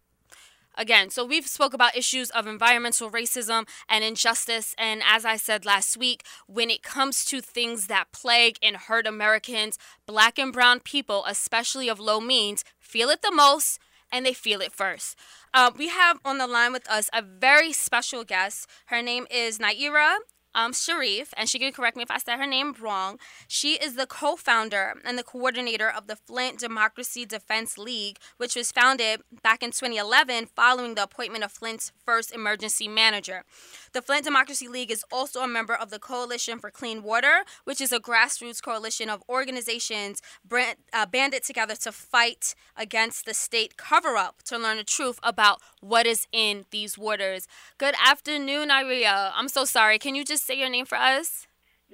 again 0.76 1.08
so 1.08 1.24
we've 1.24 1.46
spoke 1.46 1.72
about 1.72 1.96
issues 1.96 2.30
of 2.30 2.46
environmental 2.46 3.10
racism 3.10 3.66
and 3.88 4.04
injustice 4.04 4.74
and 4.78 5.02
as 5.06 5.24
i 5.24 5.36
said 5.36 5.64
last 5.64 5.96
week 5.96 6.24
when 6.46 6.70
it 6.70 6.82
comes 6.82 7.24
to 7.24 7.40
things 7.40 7.86
that 7.86 8.12
plague 8.12 8.58
and 8.62 8.76
hurt 8.76 9.06
americans 9.06 9.78
black 10.06 10.38
and 10.38 10.52
brown 10.52 10.80
people 10.80 11.24
especially 11.26 11.88
of 11.88 11.98
low 11.98 12.20
means 12.20 12.64
feel 12.78 13.08
it 13.08 13.22
the 13.22 13.32
most 13.32 13.78
and 14.12 14.26
they 14.26 14.34
feel 14.34 14.60
it 14.60 14.72
first 14.72 15.16
uh, 15.56 15.70
we 15.76 15.88
have 15.88 16.20
on 16.22 16.36
the 16.36 16.46
line 16.46 16.70
with 16.70 16.88
us 16.88 17.08
a 17.14 17.22
very 17.22 17.72
special 17.72 18.24
guest. 18.24 18.68
Her 18.86 19.00
name 19.00 19.26
is 19.30 19.58
Nayyirah 19.58 20.16
um, 20.56 20.72
Shariff, 20.72 21.28
and 21.36 21.48
she 21.48 21.58
can 21.58 21.72
correct 21.72 21.96
me 21.96 22.02
if 22.02 22.10
I 22.10 22.18
said 22.18 22.38
her 22.38 22.46
name 22.46 22.74
wrong. 22.80 23.18
She 23.46 23.74
is 23.74 23.94
the 23.94 24.06
co 24.06 24.34
founder 24.36 24.94
and 25.04 25.18
the 25.18 25.22
coordinator 25.22 25.88
of 25.88 26.06
the 26.06 26.16
Flint 26.16 26.58
Democracy 26.58 27.26
Defense 27.26 27.76
League, 27.76 28.18
which 28.38 28.56
was 28.56 28.72
founded 28.72 29.20
back 29.42 29.62
in 29.62 29.70
2011 29.70 30.46
following 30.46 30.94
the 30.94 31.02
appointment 31.02 31.44
of 31.44 31.52
Flint's 31.52 31.92
first 32.04 32.34
emergency 32.34 32.88
manager. 32.88 33.44
The 33.92 34.00
Flint 34.00 34.24
Democracy 34.24 34.66
League 34.66 34.90
is 34.90 35.04
also 35.12 35.40
a 35.40 35.48
member 35.48 35.74
of 35.74 35.90
the 35.90 35.98
Coalition 35.98 36.58
for 36.58 36.70
Clean 36.70 37.02
Water, 37.02 37.44
which 37.64 37.80
is 37.80 37.92
a 37.92 38.00
grassroots 38.00 38.62
coalition 38.62 39.10
of 39.10 39.22
organizations 39.28 40.22
brand, 40.42 40.78
uh, 40.92 41.04
banded 41.04 41.44
together 41.44 41.76
to 41.76 41.92
fight 41.92 42.54
against 42.76 43.26
the 43.26 43.34
state 43.34 43.76
cover 43.76 44.16
up 44.16 44.42
to 44.44 44.56
learn 44.56 44.78
the 44.78 44.84
truth 44.84 45.20
about 45.22 45.60
what 45.80 46.06
is 46.06 46.26
in 46.32 46.64
these 46.70 46.96
waters. 46.96 47.46
Good 47.76 47.94
afternoon, 48.02 48.70
Iria. 48.70 49.32
I'm 49.34 49.48
so 49.48 49.66
sorry. 49.66 49.98
Can 49.98 50.14
you 50.14 50.24
just 50.24 50.45
say 50.46 50.58
your 50.58 50.70
name 50.70 50.86
for 50.86 50.96
us? 50.96 51.46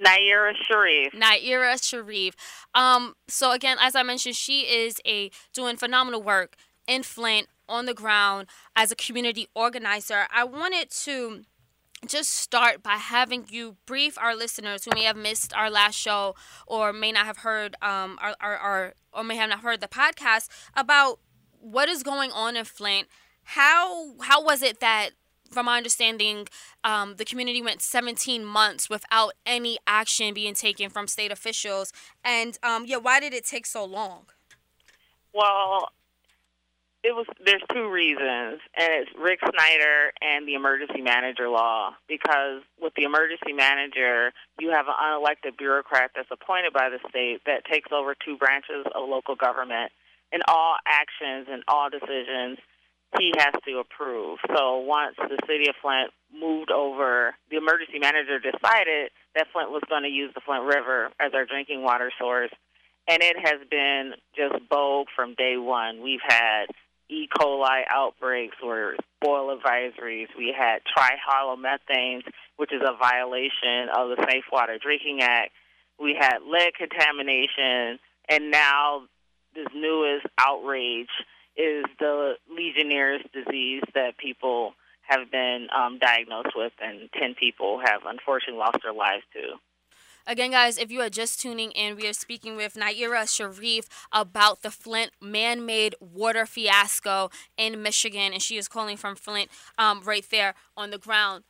Nayyirah 0.03 0.53
Shariff. 0.67 1.11
Nayyirah 1.13 1.79
Shariff. 1.79 2.33
Um, 2.73 3.15
so 3.27 3.51
again, 3.51 3.77
as 3.79 3.95
I 3.95 4.03
mentioned, 4.03 4.35
she 4.35 4.61
is 4.61 4.99
a 5.05 5.29
doing 5.53 5.77
phenomenal 5.77 6.21
work 6.21 6.55
in 6.87 7.03
Flint 7.03 7.47
on 7.69 7.85
the 7.85 7.93
ground 7.93 8.47
as 8.75 8.91
a 8.91 8.95
community 8.95 9.47
organizer. 9.55 10.25
I 10.33 10.43
wanted 10.43 10.89
to 10.91 11.43
just 12.07 12.31
start 12.31 12.83
by 12.83 12.95
having 12.95 13.45
you 13.49 13.77
brief 13.85 14.17
our 14.17 14.35
listeners 14.35 14.83
who 14.83 14.91
may 14.93 15.03
have 15.03 15.15
missed 15.15 15.55
our 15.55 15.69
last 15.69 15.95
show 15.95 16.35
or 16.67 16.91
may 16.91 17.13
not 17.13 17.25
have 17.25 17.37
heard 17.37 17.75
um 17.81 18.19
our, 18.21 18.35
our, 18.41 18.57
our 18.57 18.93
or 19.13 19.23
may 19.23 19.37
have 19.37 19.49
not 19.49 19.61
heard 19.61 19.79
the 19.79 19.87
podcast 19.87 20.49
about 20.75 21.19
what 21.61 21.87
is 21.87 22.03
going 22.03 22.29
on 22.31 22.57
in 22.57 22.65
Flint, 22.65 23.07
how 23.43 24.15
how 24.21 24.43
was 24.43 24.61
it 24.61 24.81
that 24.81 25.11
from 25.51 25.67
my 25.67 25.77
understanding, 25.77 26.47
um, 26.83 27.15
the 27.17 27.25
community 27.25 27.61
went 27.61 27.81
17 27.81 28.43
months 28.43 28.89
without 28.89 29.33
any 29.45 29.77
action 29.85 30.33
being 30.33 30.53
taken 30.53 30.89
from 30.89 31.07
state 31.07 31.31
officials. 31.31 31.93
And 32.23 32.57
um, 32.63 32.85
yeah, 32.85 32.97
why 32.97 33.19
did 33.19 33.33
it 33.33 33.45
take 33.45 33.65
so 33.65 33.85
long? 33.85 34.25
Well, 35.33 35.89
it 37.03 37.13
was 37.13 37.25
there's 37.45 37.61
two 37.73 37.89
reasons, 37.89 38.61
and 38.77 38.89
it's 38.93 39.11
Rick 39.19 39.39
Snyder 39.39 40.13
and 40.21 40.47
the 40.47 40.53
emergency 40.53 41.01
manager 41.01 41.49
law. 41.49 41.95
Because 42.07 42.61
with 42.79 42.93
the 42.95 43.03
emergency 43.03 43.51
manager, 43.51 44.31
you 44.59 44.71
have 44.71 44.87
an 44.87 44.93
unelected 45.01 45.57
bureaucrat 45.57 46.11
that's 46.15 46.29
appointed 46.31 46.71
by 46.71 46.89
the 46.89 46.99
state 47.09 47.41
that 47.45 47.65
takes 47.65 47.91
over 47.91 48.15
two 48.15 48.37
branches 48.37 48.85
of 48.95 49.09
local 49.09 49.35
government, 49.35 49.91
and 50.31 50.43
all 50.47 50.75
actions 50.87 51.47
and 51.51 51.63
all 51.67 51.89
decisions 51.89 52.57
he 53.17 53.31
has 53.37 53.53
to 53.67 53.79
approve. 53.79 54.39
So 54.55 54.77
once 54.79 55.15
the 55.17 55.37
city 55.47 55.69
of 55.69 55.75
Flint 55.81 56.11
moved 56.33 56.71
over, 56.71 57.35
the 57.49 57.57
emergency 57.57 57.99
manager 57.99 58.39
decided 58.39 59.11
that 59.35 59.47
Flint 59.53 59.71
was 59.71 59.83
going 59.89 60.03
to 60.03 60.09
use 60.09 60.31
the 60.33 60.41
Flint 60.41 60.63
River 60.63 61.09
as 61.19 61.33
our 61.33 61.45
drinking 61.45 61.83
water 61.83 62.11
source. 62.19 62.51
And 63.07 63.21
it 63.21 63.35
has 63.37 63.59
been 63.69 64.13
just 64.35 64.69
bogue 64.69 65.07
from 65.15 65.35
day 65.35 65.57
one. 65.57 66.01
We've 66.01 66.23
had 66.25 66.65
E. 67.09 67.27
coli 67.37 67.83
outbreaks 67.89 68.55
or 68.63 68.95
boil 69.21 69.55
advisories. 69.55 70.27
We 70.37 70.55
had 70.57 70.79
trihalomethanes, 70.97 72.23
which 72.57 72.71
is 72.71 72.81
a 72.81 72.97
violation 72.97 73.89
of 73.95 74.09
the 74.09 74.25
Safe 74.29 74.45
Water 74.51 74.77
Drinking 74.81 75.19
Act. 75.21 75.51
We 75.99 76.15
had 76.19 76.39
lead 76.47 76.73
contamination, 76.75 77.99
and 78.29 78.51
now 78.51 79.03
this 79.53 79.67
newest 79.75 80.25
outrage 80.39 81.09
is 81.55 81.85
the 81.99 82.33
Legionnaire's 82.49 83.21
disease 83.33 83.83
that 83.93 84.17
people 84.17 84.73
have 85.03 85.29
been 85.31 85.67
um, 85.75 85.99
diagnosed 85.99 86.55
with, 86.55 86.73
and 86.81 87.09
10 87.19 87.35
people 87.35 87.79
have 87.83 88.01
unfortunately 88.05 88.59
lost 88.59 88.77
their 88.83 88.93
lives 88.93 89.23
to. 89.33 89.59
Again, 90.25 90.51
guys, 90.51 90.77
if 90.77 90.89
you 90.89 91.01
are 91.01 91.09
just 91.09 91.41
tuning 91.41 91.71
in, 91.71 91.97
we 91.97 92.07
are 92.07 92.13
speaking 92.13 92.55
with 92.55 92.75
Nayyirah 92.75 93.27
Shariff 93.27 93.87
about 94.13 94.61
the 94.61 94.71
Flint 94.71 95.11
man 95.21 95.65
made 95.65 95.95
water 95.99 96.45
fiasco 96.45 97.29
in 97.57 97.81
Michigan, 97.81 98.31
and 98.31 98.41
she 98.41 98.55
is 98.55 98.69
calling 98.69 98.95
from 98.95 99.17
Flint 99.17 99.49
um, 99.77 100.01
right 100.05 100.25
there 100.31 100.55
on 100.77 100.91
the 100.91 100.97
ground. 100.97 101.43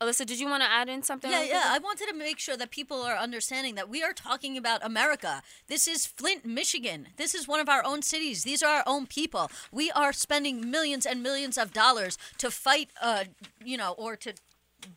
Alyssa, 0.00 0.26
did 0.26 0.38
you 0.38 0.46
want 0.46 0.62
to 0.62 0.70
add 0.70 0.90
in 0.90 1.02
something? 1.02 1.30
Yeah, 1.30 1.42
yeah. 1.42 1.64
I 1.68 1.78
wanted 1.78 2.08
to 2.08 2.14
make 2.14 2.38
sure 2.38 2.56
that 2.56 2.70
people 2.70 3.00
are 3.00 3.16
understanding 3.16 3.76
that 3.76 3.88
we 3.88 4.02
are 4.02 4.12
talking 4.12 4.58
about 4.58 4.84
America. 4.84 5.42
This 5.68 5.88
is 5.88 6.04
Flint, 6.04 6.44
Michigan. 6.44 7.08
This 7.16 7.34
is 7.34 7.48
one 7.48 7.60
of 7.60 7.68
our 7.70 7.82
own 7.82 8.02
cities. 8.02 8.44
These 8.44 8.62
are 8.62 8.76
our 8.78 8.82
own 8.86 9.06
people. 9.06 9.50
We 9.72 9.90
are 9.92 10.12
spending 10.12 10.70
millions 10.70 11.06
and 11.06 11.22
millions 11.22 11.56
of 11.56 11.72
dollars 11.72 12.18
to 12.38 12.50
fight, 12.50 12.90
uh, 13.00 13.24
you 13.64 13.78
know, 13.78 13.94
or 13.96 14.16
to 14.16 14.34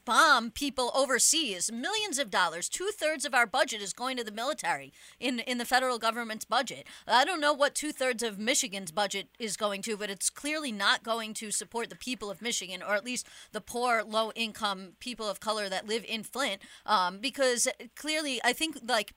bomb 0.06 0.52
people 0.52 0.92
overseas. 0.96 1.72
Millions 1.72 2.20
of 2.20 2.30
dollars. 2.30 2.70
Two 2.70 2.90
thirds 2.94 3.26
of 3.26 3.34
our 3.34 3.46
budget 3.46 3.82
is 3.82 3.94
going 3.94 4.18
to 4.18 4.24
the 4.24 4.32
military 4.32 4.92
in 5.20 5.40
in 5.40 5.58
the 5.58 5.66
federal 5.66 6.00
government's 6.00 6.46
budget. 6.46 6.88
I 7.08 7.26
don't 7.26 7.42
know 7.42 7.54
what 7.54 7.76
two 7.76 7.92
thirds 7.92 8.24
of 8.24 8.40
Michigan's 8.40 8.92
budget 8.92 9.28
is 9.40 9.58
going 9.58 9.82
to, 9.84 9.98
but 9.98 10.10
it's 10.10 10.30
clearly 10.30 10.72
not 10.72 11.04
going 11.04 11.34
to 11.36 11.52
support 11.52 11.90
the 11.90 11.96
people 11.96 12.30
of 12.30 12.42
Michigan, 12.42 12.82
or 12.82 12.96
at 12.96 13.06
least 13.06 13.28
the 13.52 13.62
poor, 13.62 14.04
low 14.04 14.32
income 14.36 14.94
people 15.00 15.30
of 15.30 15.40
color 15.40 15.70
that 15.70 15.88
live 15.88 16.06
in 16.08 16.24
Flint. 16.24 16.62
Um, 16.86 17.20
because 17.20 17.68
clearly, 17.96 18.40
I 18.44 18.54
think 18.54 18.80
like 18.88 19.14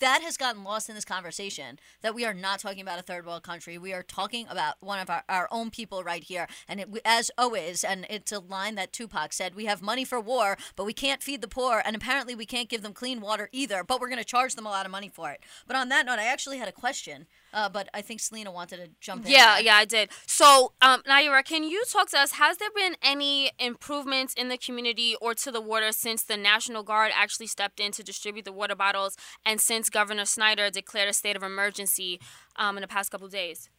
that 0.00 0.22
has 0.22 0.36
gotten 0.36 0.64
lost 0.64 0.88
in 0.88 0.94
this 0.94 1.04
conversation 1.04 1.78
that 2.02 2.14
we 2.14 2.24
are 2.24 2.34
not 2.34 2.60
talking 2.60 2.80
about 2.80 2.98
a 2.98 3.02
third 3.02 3.26
world 3.26 3.42
country. 3.42 3.78
We 3.78 3.92
are 3.92 4.02
talking 4.02 4.46
about 4.48 4.74
one 4.80 4.98
of 4.98 5.10
our, 5.10 5.24
our 5.28 5.48
own 5.50 5.70
people 5.70 6.02
right 6.02 6.22
here. 6.22 6.46
And 6.68 6.80
it, 6.80 6.88
as 7.04 7.30
always, 7.38 7.84
and 7.84 8.06
it's 8.10 8.32
a 8.32 8.40
line 8.40 8.74
that 8.76 8.92
Tupac 8.92 9.32
said, 9.32 9.54
we 9.54 9.66
have 9.66 9.82
money 9.82 10.04
for 10.04 10.20
war, 10.20 10.56
but 10.76 10.84
we 10.84 10.92
can't 10.92 11.22
feed 11.22 11.42
the 11.42 11.48
poor. 11.48 11.82
And 11.84 11.96
apparently 11.96 12.34
we 12.34 12.46
can't 12.46 12.68
give 12.68 12.82
them 12.82 12.92
clean 12.92 13.20
water 13.20 13.48
either, 13.52 13.84
but 13.84 14.00
we're 14.00 14.08
going 14.08 14.18
to 14.18 14.24
charge 14.24 14.54
them 14.54 14.66
a 14.66 14.70
lot 14.70 14.86
of 14.86 14.92
money 14.92 15.08
for 15.08 15.30
it. 15.30 15.40
But 15.66 15.76
on 15.76 15.88
that 15.88 16.06
note, 16.06 16.18
I 16.18 16.26
actually 16.26 16.58
had 16.58 16.68
a 16.68 16.72
question 16.72 17.26
uh, 17.52 17.68
but 17.68 17.88
I 17.94 18.02
think 18.02 18.20
Selena 18.20 18.50
wanted 18.50 18.76
to 18.78 18.90
jump 19.00 19.26
in. 19.26 19.32
Yeah, 19.32 19.54
there. 19.54 19.64
yeah, 19.64 19.74
I 19.76 19.84
did. 19.84 20.10
So, 20.26 20.72
um, 20.82 21.02
Nayyirah, 21.02 21.44
can 21.44 21.64
you 21.64 21.84
talk 21.84 22.10
to 22.10 22.18
us? 22.18 22.32
Has 22.32 22.58
there 22.58 22.70
been 22.74 22.96
any 23.02 23.50
improvements 23.58 24.34
in 24.34 24.48
the 24.48 24.58
community 24.58 25.16
or 25.20 25.34
to 25.34 25.50
the 25.50 25.60
water 25.60 25.92
since 25.92 26.22
the 26.22 26.36
National 26.36 26.82
Guard 26.82 27.12
actually 27.14 27.46
stepped 27.46 27.80
in 27.80 27.92
to 27.92 28.02
distribute 28.02 28.44
the 28.44 28.52
water 28.52 28.74
bottles, 28.74 29.16
and 29.44 29.60
since 29.60 29.88
Governor 29.88 30.24
Snyder 30.24 30.70
declared 30.70 31.08
a 31.08 31.12
state 31.12 31.36
of 31.36 31.42
emergency 31.42 32.20
um, 32.56 32.76
in 32.76 32.82
the 32.82 32.88
past 32.88 33.10
couple 33.10 33.28
days? 33.28 33.70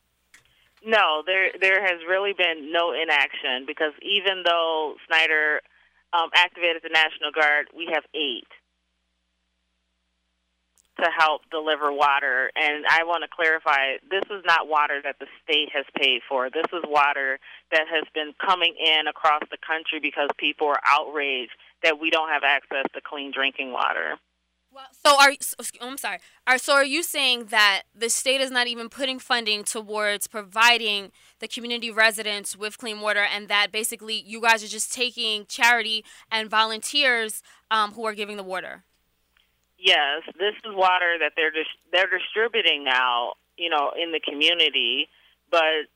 No, 0.83 1.23
there 1.25 1.51
there 1.59 1.81
has 1.81 1.99
really 2.07 2.33
been 2.33 2.71
no 2.71 2.93
inaction 2.93 3.65
because 3.67 3.91
even 4.01 4.43
though 4.45 4.95
Snyder 5.07 5.61
um, 6.13 6.29
activated 6.33 6.81
the 6.83 6.89
National 6.89 7.31
Guard, 7.35 7.67
we 7.75 7.89
have 7.93 8.03
eight 8.15 8.47
to 10.99 11.09
help 11.17 11.41
deliver 11.51 11.91
water. 11.91 12.51
And 12.55 12.85
I 12.89 13.03
want 13.03 13.23
to 13.23 13.29
clarify 13.29 13.97
this 14.09 14.23
is 14.29 14.43
not 14.45 14.67
water 14.67 15.01
that 15.03 15.17
the 15.19 15.27
state 15.43 15.69
has 15.73 15.85
paid 15.95 16.21
for. 16.27 16.49
This 16.49 16.67
is 16.73 16.83
water 16.87 17.39
that 17.71 17.87
has 17.87 18.03
been 18.13 18.33
coming 18.45 18.75
in 18.79 19.07
across 19.07 19.41
the 19.51 19.57
country 19.65 19.99
because 20.01 20.29
people 20.37 20.67
are 20.67 20.81
outraged 20.85 21.51
that 21.83 21.99
we 21.99 22.09
don't 22.09 22.29
have 22.29 22.43
access 22.43 22.85
to 22.93 23.01
clean 23.01 23.31
drinking 23.33 23.71
water. 23.71 24.19
Well, 24.71 24.85
So 25.03 25.17
are 25.19 25.31
I'm 25.81 25.97
sorry. 25.97 26.19
Are 26.45 26.59
so 26.59 26.73
are 26.73 26.85
you 26.85 27.01
saying 27.01 27.45
that 27.45 27.83
the 27.95 28.09
state 28.09 28.39
is 28.39 28.51
not 28.51 28.67
even 28.67 28.87
putting 28.87 29.17
funding 29.17 29.63
towards 29.63 30.27
providing 30.27 31.11
the 31.39 31.47
community 31.47 31.89
residents 31.89 32.55
with 32.55 32.77
clean 32.77 33.01
water, 33.01 33.21
and 33.21 33.47
that 33.47 33.71
basically 33.71 34.21
you 34.21 34.41
guys 34.41 34.63
are 34.63 34.67
just 34.67 34.93
taking 34.93 35.45
charity 35.47 36.05
and 36.31 36.49
volunteers 36.49 37.41
um, 37.71 37.93
who 37.93 38.05
are 38.05 38.13
giving 38.13 38.37
the 38.37 38.43
water? 38.43 38.83
Yes, 39.79 40.23
this 40.37 40.55
is 40.65 40.75
water 40.75 41.17
that 41.19 41.33
they're 41.35 41.51
dis- 41.51 41.79
they're 41.91 42.09
distributing 42.09 42.83
now, 42.83 43.33
you 43.57 43.69
know, 43.69 43.93
in 43.97 44.11
the 44.11 44.19
community, 44.19 45.07
but 45.49 45.87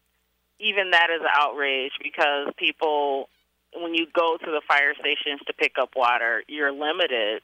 even 0.59 0.91
that 0.91 1.09
is 1.09 1.21
an 1.21 1.27
outrage 1.35 1.91
because 2.01 2.47
people 2.57 3.29
when 3.75 3.93
you 3.93 4.07
go 4.13 4.37
to 4.37 4.45
the 4.45 4.61
fire 4.67 4.93
stations 4.93 5.41
to 5.47 5.53
pick 5.53 5.73
up 5.81 5.91
water, 5.95 6.43
you're 6.47 6.71
limited 6.71 7.41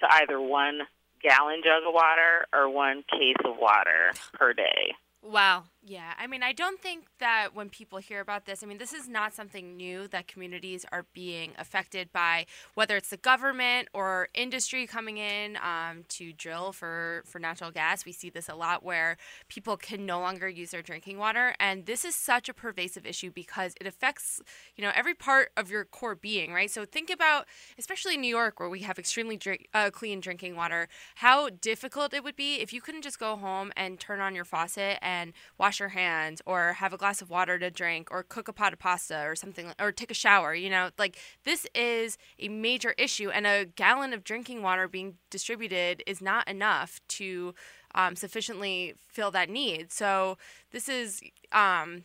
to 0.00 0.06
either 0.10 0.40
one 0.40 0.82
gallon 1.22 1.60
jug 1.62 1.82
of 1.86 1.92
water 1.92 2.46
or 2.52 2.68
one 2.68 3.04
case 3.10 3.36
of 3.44 3.56
water 3.58 4.12
per 4.34 4.52
day. 4.52 4.94
Wow. 5.22 5.64
Yeah, 5.84 6.12
I 6.16 6.28
mean, 6.28 6.44
I 6.44 6.52
don't 6.52 6.80
think 6.80 7.06
that 7.18 7.56
when 7.56 7.68
people 7.68 7.98
hear 7.98 8.20
about 8.20 8.44
this, 8.46 8.62
I 8.62 8.66
mean, 8.66 8.78
this 8.78 8.92
is 8.92 9.08
not 9.08 9.34
something 9.34 9.76
new 9.76 10.06
that 10.08 10.28
communities 10.28 10.86
are 10.92 11.06
being 11.12 11.54
affected 11.58 12.12
by, 12.12 12.46
whether 12.74 12.96
it's 12.96 13.10
the 13.10 13.16
government 13.16 13.88
or 13.92 14.28
industry 14.32 14.86
coming 14.86 15.18
in 15.18 15.56
um, 15.56 16.04
to 16.10 16.32
drill 16.32 16.70
for, 16.70 17.24
for 17.26 17.40
natural 17.40 17.72
gas. 17.72 18.04
We 18.04 18.12
see 18.12 18.30
this 18.30 18.48
a 18.48 18.54
lot 18.54 18.84
where 18.84 19.16
people 19.48 19.76
can 19.76 20.06
no 20.06 20.20
longer 20.20 20.48
use 20.48 20.70
their 20.70 20.82
drinking 20.82 21.18
water. 21.18 21.56
And 21.58 21.84
this 21.84 22.04
is 22.04 22.14
such 22.14 22.48
a 22.48 22.54
pervasive 22.54 23.04
issue 23.04 23.32
because 23.32 23.74
it 23.80 23.86
affects, 23.88 24.40
you 24.76 24.84
know, 24.84 24.92
every 24.94 25.14
part 25.14 25.50
of 25.56 25.68
your 25.68 25.84
core 25.84 26.14
being, 26.14 26.52
right? 26.52 26.70
So 26.70 26.84
think 26.84 27.10
about, 27.10 27.46
especially 27.76 28.14
in 28.14 28.20
New 28.20 28.28
York, 28.28 28.60
where 28.60 28.68
we 28.70 28.80
have 28.80 29.00
extremely 29.00 29.36
drink, 29.36 29.66
uh, 29.74 29.90
clean 29.90 30.20
drinking 30.20 30.54
water, 30.54 30.86
how 31.16 31.48
difficult 31.48 32.14
it 32.14 32.22
would 32.22 32.36
be 32.36 32.60
if 32.60 32.72
you 32.72 32.80
couldn't 32.80 33.02
just 33.02 33.18
go 33.18 33.34
home 33.36 33.72
and 33.76 33.98
turn 33.98 34.20
on 34.20 34.36
your 34.36 34.44
faucet 34.44 34.98
and 35.02 35.32
wash 35.58 35.71
wash 35.72 35.80
your 35.80 35.88
hands 35.88 36.42
or 36.44 36.74
have 36.74 36.92
a 36.92 36.98
glass 36.98 37.22
of 37.22 37.30
water 37.30 37.58
to 37.58 37.70
drink 37.70 38.08
or 38.10 38.22
cook 38.22 38.46
a 38.46 38.52
pot 38.52 38.74
of 38.74 38.78
pasta 38.78 39.22
or 39.24 39.34
something 39.34 39.72
or 39.80 39.90
take 39.90 40.10
a 40.10 40.14
shower 40.14 40.54
you 40.54 40.68
know 40.68 40.90
like 40.98 41.16
this 41.44 41.66
is 41.74 42.18
a 42.38 42.48
major 42.48 42.94
issue 42.98 43.30
and 43.30 43.46
a 43.46 43.64
gallon 43.64 44.12
of 44.12 44.22
drinking 44.22 44.60
water 44.60 44.86
being 44.86 45.14
distributed 45.30 46.02
is 46.06 46.20
not 46.20 46.46
enough 46.46 47.00
to 47.08 47.54
um, 47.94 48.16
sufficiently 48.16 48.94
fill 49.08 49.30
that 49.32 49.50
need. 49.50 49.92
So 49.92 50.38
this 50.70 50.88
is 50.88 51.20
um, 51.52 52.04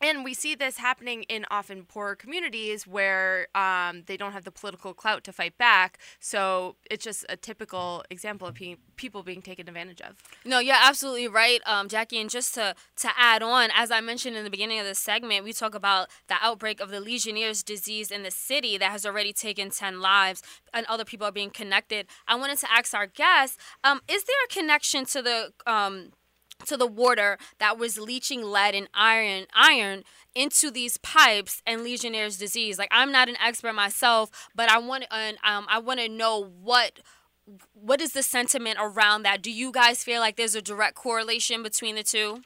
and 0.00 0.24
we 0.24 0.34
see 0.34 0.54
this 0.54 0.78
happening 0.78 1.24
in 1.24 1.44
often 1.50 1.84
poorer 1.84 2.14
communities 2.14 2.86
where 2.86 3.48
um, 3.54 4.04
they 4.06 4.16
don't 4.16 4.32
have 4.32 4.44
the 4.44 4.50
political 4.50 4.94
clout 4.94 5.24
to 5.24 5.32
fight 5.32 5.58
back. 5.58 5.98
So 6.18 6.76
it's 6.90 7.04
just 7.04 7.26
a 7.28 7.36
typical 7.36 8.04
example 8.10 8.48
of 8.48 8.54
pe- 8.54 8.76
people 8.96 9.22
being 9.22 9.42
taken 9.42 9.68
advantage 9.68 10.00
of. 10.00 10.16
No, 10.44 10.58
you're 10.58 10.76
absolutely 10.78 11.28
right, 11.28 11.60
um, 11.66 11.88
Jackie. 11.88 12.18
And 12.18 12.30
just 12.30 12.54
to, 12.54 12.74
to 12.96 13.10
add 13.16 13.42
on, 13.42 13.70
as 13.74 13.90
I 13.90 14.00
mentioned 14.00 14.36
in 14.36 14.44
the 14.44 14.50
beginning 14.50 14.78
of 14.78 14.86
the 14.86 14.94
segment, 14.94 15.44
we 15.44 15.52
talk 15.52 15.74
about 15.74 16.08
the 16.28 16.36
outbreak 16.40 16.80
of 16.80 16.90
the 16.90 17.00
Legionnaire's 17.00 17.62
disease 17.62 18.10
in 18.10 18.22
the 18.22 18.30
city 18.30 18.78
that 18.78 18.90
has 18.90 19.04
already 19.04 19.32
taken 19.32 19.70
10 19.70 20.00
lives 20.00 20.42
and 20.72 20.86
other 20.86 21.04
people 21.04 21.26
are 21.26 21.32
being 21.32 21.50
connected. 21.50 22.06
I 22.26 22.36
wanted 22.36 22.58
to 22.58 22.72
ask 22.72 22.94
our 22.94 23.06
guests 23.06 23.58
um, 23.84 24.00
is 24.08 24.24
there 24.24 24.36
a 24.44 24.48
connection 24.48 25.04
to 25.06 25.22
the 25.22 25.52
um, 25.66 26.12
to 26.66 26.76
the 26.76 26.86
water 26.86 27.38
that 27.58 27.78
was 27.78 27.98
leaching 27.98 28.42
lead 28.42 28.74
and 28.74 28.88
iron 28.94 29.46
iron 29.54 30.04
into 30.34 30.70
these 30.70 30.96
pipes 30.98 31.62
and 31.66 31.82
Legionnaire's 31.82 32.38
disease. 32.38 32.78
Like 32.78 32.90
I'm 32.90 33.12
not 33.12 33.28
an 33.28 33.36
expert 33.44 33.74
myself, 33.74 34.48
but 34.54 34.70
I 34.70 34.78
want 34.78 35.04
um, 35.10 35.66
I 35.68 35.78
want 35.78 36.00
to 36.00 36.08
know 36.08 36.42
what 36.62 37.00
what 37.74 38.00
is 38.00 38.12
the 38.12 38.22
sentiment 38.22 38.78
around 38.80 39.22
that? 39.24 39.42
Do 39.42 39.50
you 39.50 39.72
guys 39.72 40.04
feel 40.04 40.20
like 40.20 40.36
there's 40.36 40.54
a 40.54 40.62
direct 40.62 40.94
correlation 40.94 41.62
between 41.62 41.96
the 41.96 42.02
two? 42.02 42.42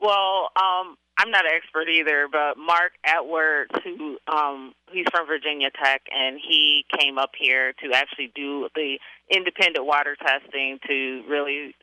Well, 0.00 0.50
um, 0.56 0.96
I'm 1.16 1.30
not 1.30 1.46
an 1.46 1.52
expert 1.54 1.88
either, 1.88 2.28
but 2.30 2.58
Marc 2.58 2.92
Edwards, 3.04 3.70
who 3.84 4.18
um, 4.26 4.74
he's 4.90 5.06
from 5.10 5.26
Virginia 5.26 5.70
Tech, 5.70 6.02
and 6.10 6.38
he 6.38 6.84
came 6.98 7.18
up 7.18 7.30
here 7.38 7.72
to 7.84 7.92
actually 7.94 8.32
do 8.34 8.68
the 8.74 8.98
independent 9.30 9.86
water 9.86 10.16
testing 10.20 10.78
to 10.86 11.22
really 11.28 11.74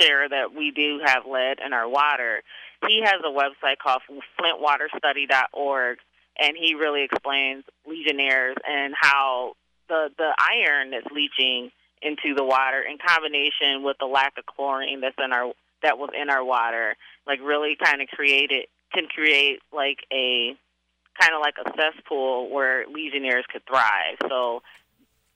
share 0.00 0.28
that 0.28 0.54
we 0.56 0.70
do 0.70 1.00
have 1.04 1.26
lead 1.26 1.58
in 1.64 1.72
our 1.72 1.88
water. 1.88 2.42
He 2.86 3.00
has 3.04 3.20
a 3.24 3.30
website 3.30 3.78
called 3.78 4.02
FlintWaterStudy.org, 4.40 5.98
and 6.38 6.56
he 6.58 6.74
really 6.74 7.04
explains 7.04 7.64
Legionnaires 7.86 8.56
and 8.66 8.94
how 9.00 9.54
the 9.88 10.10
the 10.16 10.34
iron 10.38 10.90
that's 10.90 11.06
leaching 11.12 11.70
into 12.00 12.34
the 12.34 12.44
water 12.44 12.82
in 12.82 12.98
combination 12.98 13.82
with 13.82 13.96
the 14.00 14.06
lack 14.06 14.34
of 14.38 14.46
chlorine 14.46 15.00
that's 15.00 15.16
in 15.22 15.32
our 15.32 15.52
that 15.82 15.98
was 15.98 16.10
in 16.20 16.30
our 16.30 16.44
water 16.44 16.96
like 17.26 17.40
really 17.42 17.76
kind 17.82 18.00
of 18.00 18.08
created 18.08 18.66
can 18.92 19.06
create 19.06 19.60
like 19.72 19.98
a 20.12 20.56
kind 21.20 21.34
of 21.34 21.40
like 21.40 21.54
a 21.64 21.70
cesspool 21.76 22.50
where 22.50 22.86
legionnaires 22.88 23.44
could 23.52 23.62
thrive 23.66 24.16
so 24.28 24.62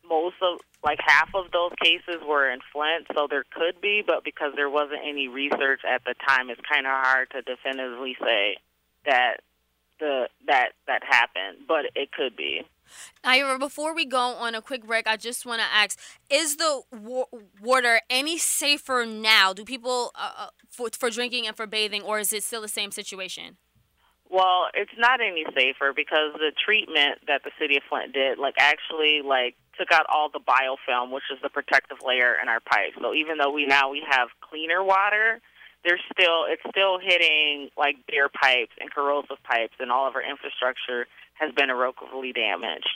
most 0.08 0.36
of 0.42 0.60
like 0.84 0.98
half 1.04 1.28
of 1.34 1.50
those 1.52 1.72
cases 1.82 2.22
were 2.26 2.50
in 2.50 2.60
flint 2.72 3.06
so 3.14 3.26
there 3.28 3.44
could 3.50 3.80
be 3.80 4.02
but 4.06 4.24
because 4.24 4.52
there 4.56 4.70
wasn't 4.70 5.00
any 5.06 5.28
research 5.28 5.80
at 5.88 6.02
the 6.04 6.14
time 6.26 6.50
it's 6.50 6.60
kind 6.70 6.86
of 6.86 6.92
hard 6.92 7.28
to 7.30 7.42
definitively 7.42 8.16
say 8.20 8.56
that 9.04 9.40
the 9.98 10.28
that 10.46 10.70
that 10.86 11.02
happened 11.04 11.58
but 11.66 11.86
it 11.94 12.12
could 12.12 12.36
be 12.36 12.62
Ira, 13.24 13.58
before 13.58 13.94
we 13.94 14.04
go 14.04 14.18
on 14.18 14.54
a 14.54 14.62
quick 14.62 14.86
break, 14.86 15.08
I 15.08 15.16
just 15.16 15.44
want 15.44 15.60
to 15.60 15.66
ask: 15.66 15.98
Is 16.30 16.56
the 16.56 16.82
wa- 16.92 17.26
water 17.60 18.00
any 18.08 18.38
safer 18.38 19.04
now? 19.04 19.52
Do 19.52 19.64
people 19.64 20.12
uh, 20.14 20.30
uh, 20.38 20.46
for 20.68 20.88
for 20.96 21.10
drinking 21.10 21.46
and 21.46 21.56
for 21.56 21.66
bathing, 21.66 22.02
or 22.02 22.20
is 22.20 22.32
it 22.32 22.44
still 22.44 22.62
the 22.62 22.68
same 22.68 22.90
situation? 22.92 23.56
Well, 24.28 24.66
it's 24.74 24.92
not 24.98 25.20
any 25.20 25.44
safer 25.56 25.92
because 25.94 26.32
the 26.34 26.52
treatment 26.64 27.20
that 27.28 27.42
the 27.44 27.52
city 27.60 27.76
of 27.76 27.84
Flint 27.88 28.12
did, 28.12 28.38
like 28.38 28.54
actually, 28.58 29.22
like 29.24 29.54
took 29.78 29.92
out 29.92 30.06
all 30.08 30.28
the 30.30 30.40
biofilm, 30.40 31.12
which 31.12 31.24
is 31.32 31.38
the 31.42 31.48
protective 31.48 31.98
layer 32.04 32.34
in 32.40 32.48
our 32.48 32.60
pipes. 32.60 32.96
So 33.00 33.14
even 33.14 33.38
though 33.38 33.52
we 33.52 33.66
now 33.66 33.90
we 33.90 34.02
have 34.08 34.28
cleaner 34.40 34.82
water, 34.82 35.40
there's 35.84 36.00
still 36.12 36.44
it's 36.48 36.62
still 36.68 36.98
hitting 36.98 37.70
like 37.76 37.96
bare 38.08 38.28
pipes 38.28 38.72
and 38.80 38.90
corrosive 38.90 39.38
pipes, 39.44 39.74
and 39.78 39.90
all 39.90 40.08
of 40.08 40.14
our 40.14 40.22
infrastructure 40.22 41.06
has 41.34 41.52
been 41.54 41.70
irreparably 41.70 42.32
damaged. 42.32 42.88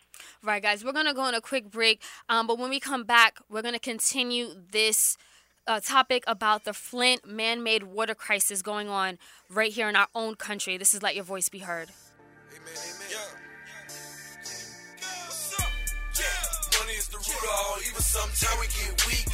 Right, 0.42 0.62
guys, 0.62 0.84
we're 0.84 0.92
gonna 0.92 1.14
go 1.14 1.22
on 1.22 1.34
a 1.34 1.40
quick 1.40 1.70
break. 1.70 2.02
Um, 2.28 2.46
but 2.46 2.58
when 2.58 2.70
we 2.70 2.80
come 2.80 3.04
back, 3.04 3.38
we're 3.49 3.62
gonna 3.62 3.78
continue 3.78 4.49
this 4.72 5.16
uh, 5.66 5.78
topic 5.80 6.25
about 6.26 6.64
the 6.64 6.72
Flint 6.72 7.26
man-made 7.26 7.84
water 7.84 8.14
crisis 8.14 8.62
going 8.62 8.88
on 8.88 9.18
right 9.49 9.72
here 9.72 9.88
in 9.88 9.96
our 9.96 10.08
own 10.14 10.34
country. 10.34 10.76
This 10.76 10.94
is 10.94 11.02
Let 11.02 11.14
Your 11.14 11.25
Voice 11.25 11.49
Be 11.49 11.60
Heard. 11.60 11.90
Money 12.64 12.72
is 12.72 13.50
the 17.11 17.19
root 17.19 17.43
of 17.43 17.50
all 17.50 17.76
evil. 17.87 18.02
Sometimes 18.02 18.59
we 18.61 18.67
get 18.71 18.95
weak. 19.07 19.26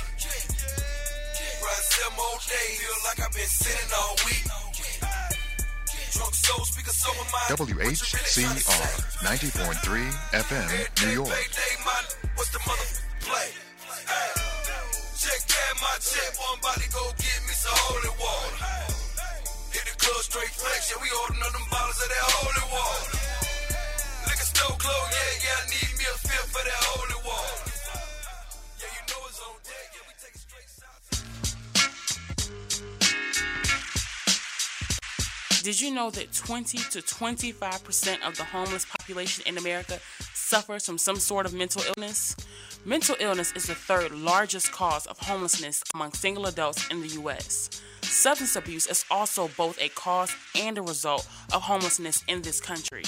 Ride 1.63 1.87
some 1.93 2.17
all 2.19 2.39
day. 2.49 2.69
Feel 2.81 2.99
like 3.05 3.21
I've 3.21 3.35
been 3.37 3.49
sitting 3.49 3.91
all 3.97 4.17
week. 4.25 4.45
Drunk 6.17 6.35
soul, 6.35 6.65
speaker 6.65 6.97
soul 6.97 7.13
in 7.21 7.29
my 7.29 7.45
WHCR 7.53 8.57
90.3 9.21 9.77
FM, 10.33 10.69
New 11.05 11.13
York. 11.13 11.29
What's 12.37 12.51
the 12.53 12.61
mother 12.65 12.89
play? 13.21 13.49
Check 15.21 15.41
that 15.45 15.73
my 15.81 15.95
check. 16.01 16.33
One 16.41 16.61
body 16.65 16.89
go 16.89 17.05
get 17.21 17.41
me 17.45 17.53
some 17.53 17.77
holy 17.77 18.13
water. 18.17 18.65
Hit 19.77 19.85
the 19.85 19.95
club 20.01 20.23
straight 20.25 20.53
flex. 20.57 20.89
Yeah, 20.89 21.03
we 21.05 21.09
ordering 21.21 21.43
up 21.45 21.53
them 21.53 21.67
bottles 21.69 22.01
of 22.01 22.09
that 22.09 22.25
holy 22.33 22.65
water. 22.73 23.13
Liquor 24.25 24.49
store 24.57 24.77
closed. 24.81 25.13
Yeah, 25.13 25.45
yeah, 25.45 25.61
I 25.61 25.65
need 25.69 25.93
me 26.01 26.05
a 26.09 26.17
fifth 26.17 26.49
for 26.49 26.65
that 26.65 26.81
holy 26.97 27.16
Did 35.67 35.81
you 35.81 35.93
know 35.93 36.11
that 36.11 36.33
20 36.33 36.79
to 36.79 37.03
25% 37.03 38.25
of 38.25 38.37
the 38.37 38.45
homeless 38.45 38.85
population 38.85 39.43
in 39.49 39.59
America 39.59 39.99
suffers 40.33 40.87
from 40.87 40.97
some 40.97 41.17
sort 41.17 41.45
of 41.45 41.55
mental 41.55 41.83
illness? 41.97 42.37
Mental 42.85 43.17
illness 43.19 43.51
is 43.57 43.67
the 43.67 43.75
third 43.75 44.13
largest 44.13 44.71
cause 44.71 45.07
of 45.07 45.19
homelessness 45.19 45.83
among 45.93 46.13
single 46.13 46.47
adults 46.47 46.89
in 46.89 47.03
the 47.03 47.09
U.S. 47.21 47.83
Substance 48.03 48.55
abuse 48.55 48.87
is 48.87 49.05
also 49.11 49.51
both 49.57 49.77
a 49.81 49.89
cause 49.89 50.33
and 50.55 50.79
a 50.79 50.83
result 50.83 51.27
of 51.53 51.63
homelessness 51.63 52.23
in 52.29 52.43
this 52.43 52.61
country. 52.61 53.03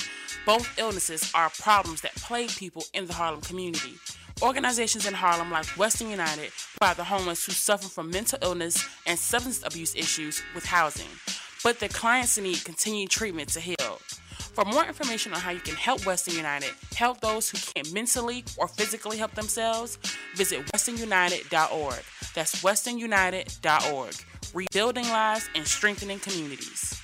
Both 0.44 0.80
illnesses 0.80 1.30
are 1.36 1.50
problems 1.60 2.00
that 2.00 2.16
plague 2.16 2.50
people 2.50 2.82
in 2.92 3.06
the 3.06 3.14
Harlem 3.14 3.40
community. 3.40 3.94
Organizations 4.42 5.06
in 5.06 5.14
Harlem 5.14 5.52
like 5.52 5.66
Western 5.76 6.10
United 6.10 6.50
provide 6.76 6.96
the 6.96 7.04
homeless 7.04 7.46
who 7.46 7.52
suffer 7.52 7.88
from 7.88 8.10
mental 8.10 8.40
illness 8.42 8.84
and 9.06 9.16
substance 9.16 9.62
abuse 9.64 9.94
issues 9.94 10.42
with 10.56 10.64
housing 10.64 11.06
but 11.68 11.80
the 11.80 11.88
clients 11.90 12.38
need 12.38 12.64
continued 12.64 13.10
treatment 13.10 13.50
to 13.50 13.60
heal. 13.60 14.00
For 14.54 14.64
more 14.64 14.86
information 14.86 15.34
on 15.34 15.40
how 15.40 15.50
you 15.50 15.60
can 15.60 15.74
help 15.74 16.06
Western 16.06 16.34
United 16.34 16.70
help 16.94 17.20
those 17.20 17.50
who 17.50 17.58
can't 17.58 17.92
mentally 17.92 18.42
or 18.56 18.68
physically 18.68 19.18
help 19.18 19.34
themselves, 19.34 19.98
visit 20.34 20.64
westernunited.org. 20.72 22.02
That's 22.34 22.62
westernunited.org. 22.62 24.14
Rebuilding 24.54 25.10
lives 25.10 25.50
and 25.54 25.66
strengthening 25.66 26.20
communities. 26.20 26.97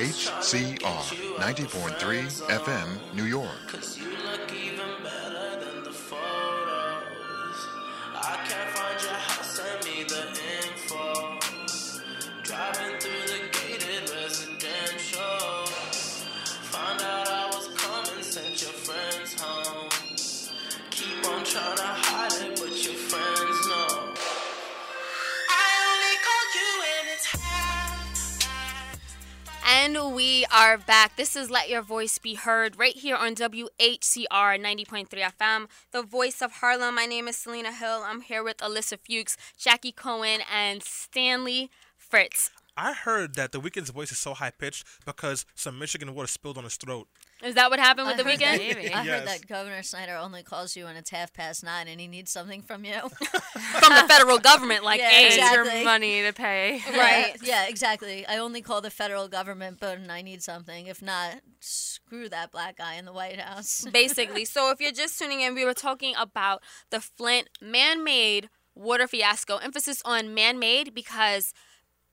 WHCR 0.00 1.36
90.3 1.36 2.48
FM, 2.48 3.14
New 3.14 3.26
York. 3.26 4.29
Are 30.52 30.76
back. 30.76 31.14
This 31.14 31.36
is 31.36 31.48
Let 31.48 31.70
Your 31.70 31.80
Voice 31.80 32.18
Be 32.18 32.34
Heard 32.34 32.76
right 32.76 32.96
here 32.96 33.14
on 33.14 33.36
WHCR 33.36 33.68
90.3 34.28 35.06
FM, 35.08 35.68
the 35.92 36.02
voice 36.02 36.42
of 36.42 36.54
Harlem. 36.54 36.96
My 36.96 37.06
name 37.06 37.28
is 37.28 37.36
Selena 37.36 37.72
Hill. 37.72 38.02
I'm 38.04 38.22
here 38.22 38.42
with 38.42 38.56
Alyssa 38.56 38.98
Fuchs, 38.98 39.36
Jackie 39.56 39.92
Cohen, 39.92 40.40
and 40.52 40.82
Stanley 40.82 41.70
Fritz. 41.96 42.50
I 42.76 42.94
heard 42.94 43.36
that 43.36 43.52
the 43.52 43.60
Weeknd's 43.60 43.90
voice 43.90 44.10
is 44.10 44.18
so 44.18 44.34
high 44.34 44.50
pitched 44.50 44.84
because 45.06 45.46
some 45.54 45.78
Michigan 45.78 46.14
water 46.16 46.26
spilled 46.26 46.58
on 46.58 46.64
his 46.64 46.76
throat. 46.76 47.06
Is 47.42 47.54
that 47.54 47.70
what 47.70 47.78
happened 47.78 48.06
with 48.06 48.20
I 48.20 48.22
the 48.22 48.28
Weeknd? 48.28 48.38
that- 48.38 48.96
I 48.96 49.02
Yes. 49.02 49.06
heard 49.06 49.26
that 49.28 49.46
Governor 49.46 49.82
Snyder 49.82 50.14
only 50.16 50.42
calls 50.42 50.76
you 50.76 50.84
when 50.84 50.96
it's 50.96 51.10
half 51.10 51.32
past 51.32 51.64
nine 51.64 51.88
and 51.88 52.00
he 52.00 52.06
needs 52.06 52.30
something 52.30 52.62
from 52.62 52.84
you. 52.84 52.94
From 53.80 53.94
the 53.94 54.04
federal 54.08 54.38
government, 54.38 54.84
like, 54.84 55.00
Yeah, 55.00 55.10
hey, 55.10 55.26
It's 55.26 55.36
exactly. 55.36 55.76
your 55.76 55.84
money 55.84 56.22
to 56.22 56.32
pay. 56.32 56.82
right. 56.90 57.36
Yeah, 57.42 57.66
exactly. 57.66 58.26
I 58.26 58.36
only 58.38 58.60
call 58.62 58.80
the 58.80 58.90
federal 58.90 59.28
government, 59.28 59.78
but 59.80 59.98
I 60.10 60.22
need 60.22 60.42
something. 60.42 60.86
If 60.86 61.00
not, 61.02 61.36
screw 61.60 62.28
that 62.28 62.50
black 62.50 62.76
guy 62.78 62.94
in 62.94 63.04
the 63.04 63.12
White 63.12 63.40
House. 63.40 63.86
basically. 63.92 64.44
So 64.44 64.70
if 64.70 64.80
you're 64.80 64.92
just 64.92 65.18
tuning 65.18 65.40
in, 65.40 65.54
we 65.54 65.64
were 65.64 65.74
talking 65.74 66.14
about 66.18 66.62
the 66.90 67.00
Flint 67.00 67.48
man-made 67.60 68.50
water 68.74 69.06
fiasco. 69.06 69.56
Emphasis 69.58 70.02
on 70.04 70.34
man-made 70.34 70.94
because 70.94 71.52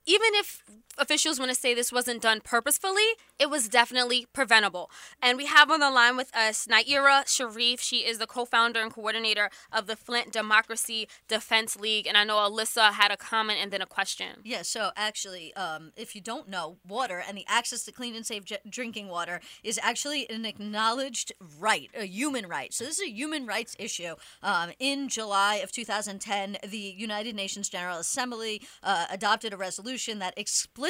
even 0.06 0.28
if 0.34 0.62
officials 0.98 1.38
want 1.38 1.50
to 1.50 1.54
say 1.54 1.74
this 1.74 1.92
wasn't 1.92 2.22
done 2.22 2.40
purposefully, 2.40 3.06
it 3.38 3.48
was 3.48 3.68
definitely 3.68 4.26
preventable. 4.32 4.90
And 5.22 5.38
we 5.38 5.46
have 5.46 5.70
on 5.70 5.80
the 5.80 5.90
line 5.90 6.16
with 6.16 6.34
us 6.34 6.66
Nayyirah 6.66 7.24
Shariff. 7.26 7.80
She 7.80 7.98
is 7.98 8.18
the 8.18 8.26
co-founder 8.26 8.80
and 8.80 8.92
coordinator 8.92 9.50
of 9.72 9.86
the 9.86 9.96
Flint 9.96 10.32
Democracy 10.32 11.08
Defense 11.28 11.76
League. 11.78 12.06
And 12.06 12.16
I 12.16 12.24
know 12.24 12.36
Alyssa 12.36 12.92
had 12.92 13.10
a 13.10 13.16
comment 13.16 13.60
and 13.62 13.70
then 13.70 13.80
a 13.80 13.86
question. 13.86 14.40
Yeah, 14.42 14.62
so 14.62 14.90
actually, 14.96 15.54
um, 15.54 15.92
if 15.96 16.14
you 16.14 16.20
don't 16.20 16.48
know, 16.48 16.78
water 16.86 17.22
and 17.26 17.38
the 17.38 17.44
access 17.48 17.84
to 17.84 17.92
clean 17.92 18.16
and 18.16 18.26
safe 18.26 18.44
j- 18.44 18.58
drinking 18.68 19.08
water 19.08 19.40
is 19.62 19.78
actually 19.82 20.28
an 20.28 20.44
acknowledged 20.44 21.32
right, 21.58 21.90
a 21.96 22.04
human 22.04 22.48
right. 22.48 22.74
So 22.74 22.84
this 22.84 22.98
is 22.98 23.08
a 23.08 23.10
human 23.10 23.46
rights 23.46 23.76
issue. 23.78 24.14
Um, 24.42 24.72
in 24.78 25.08
July 25.08 25.56
of 25.56 25.70
2010, 25.70 26.58
the 26.66 26.78
United 26.78 27.36
Nations 27.36 27.68
General 27.68 27.98
Assembly 27.98 28.62
uh, 28.82 29.06
adopted 29.10 29.52
a 29.52 29.56
resolution 29.56 30.18
that 30.18 30.34
explicitly 30.36 30.87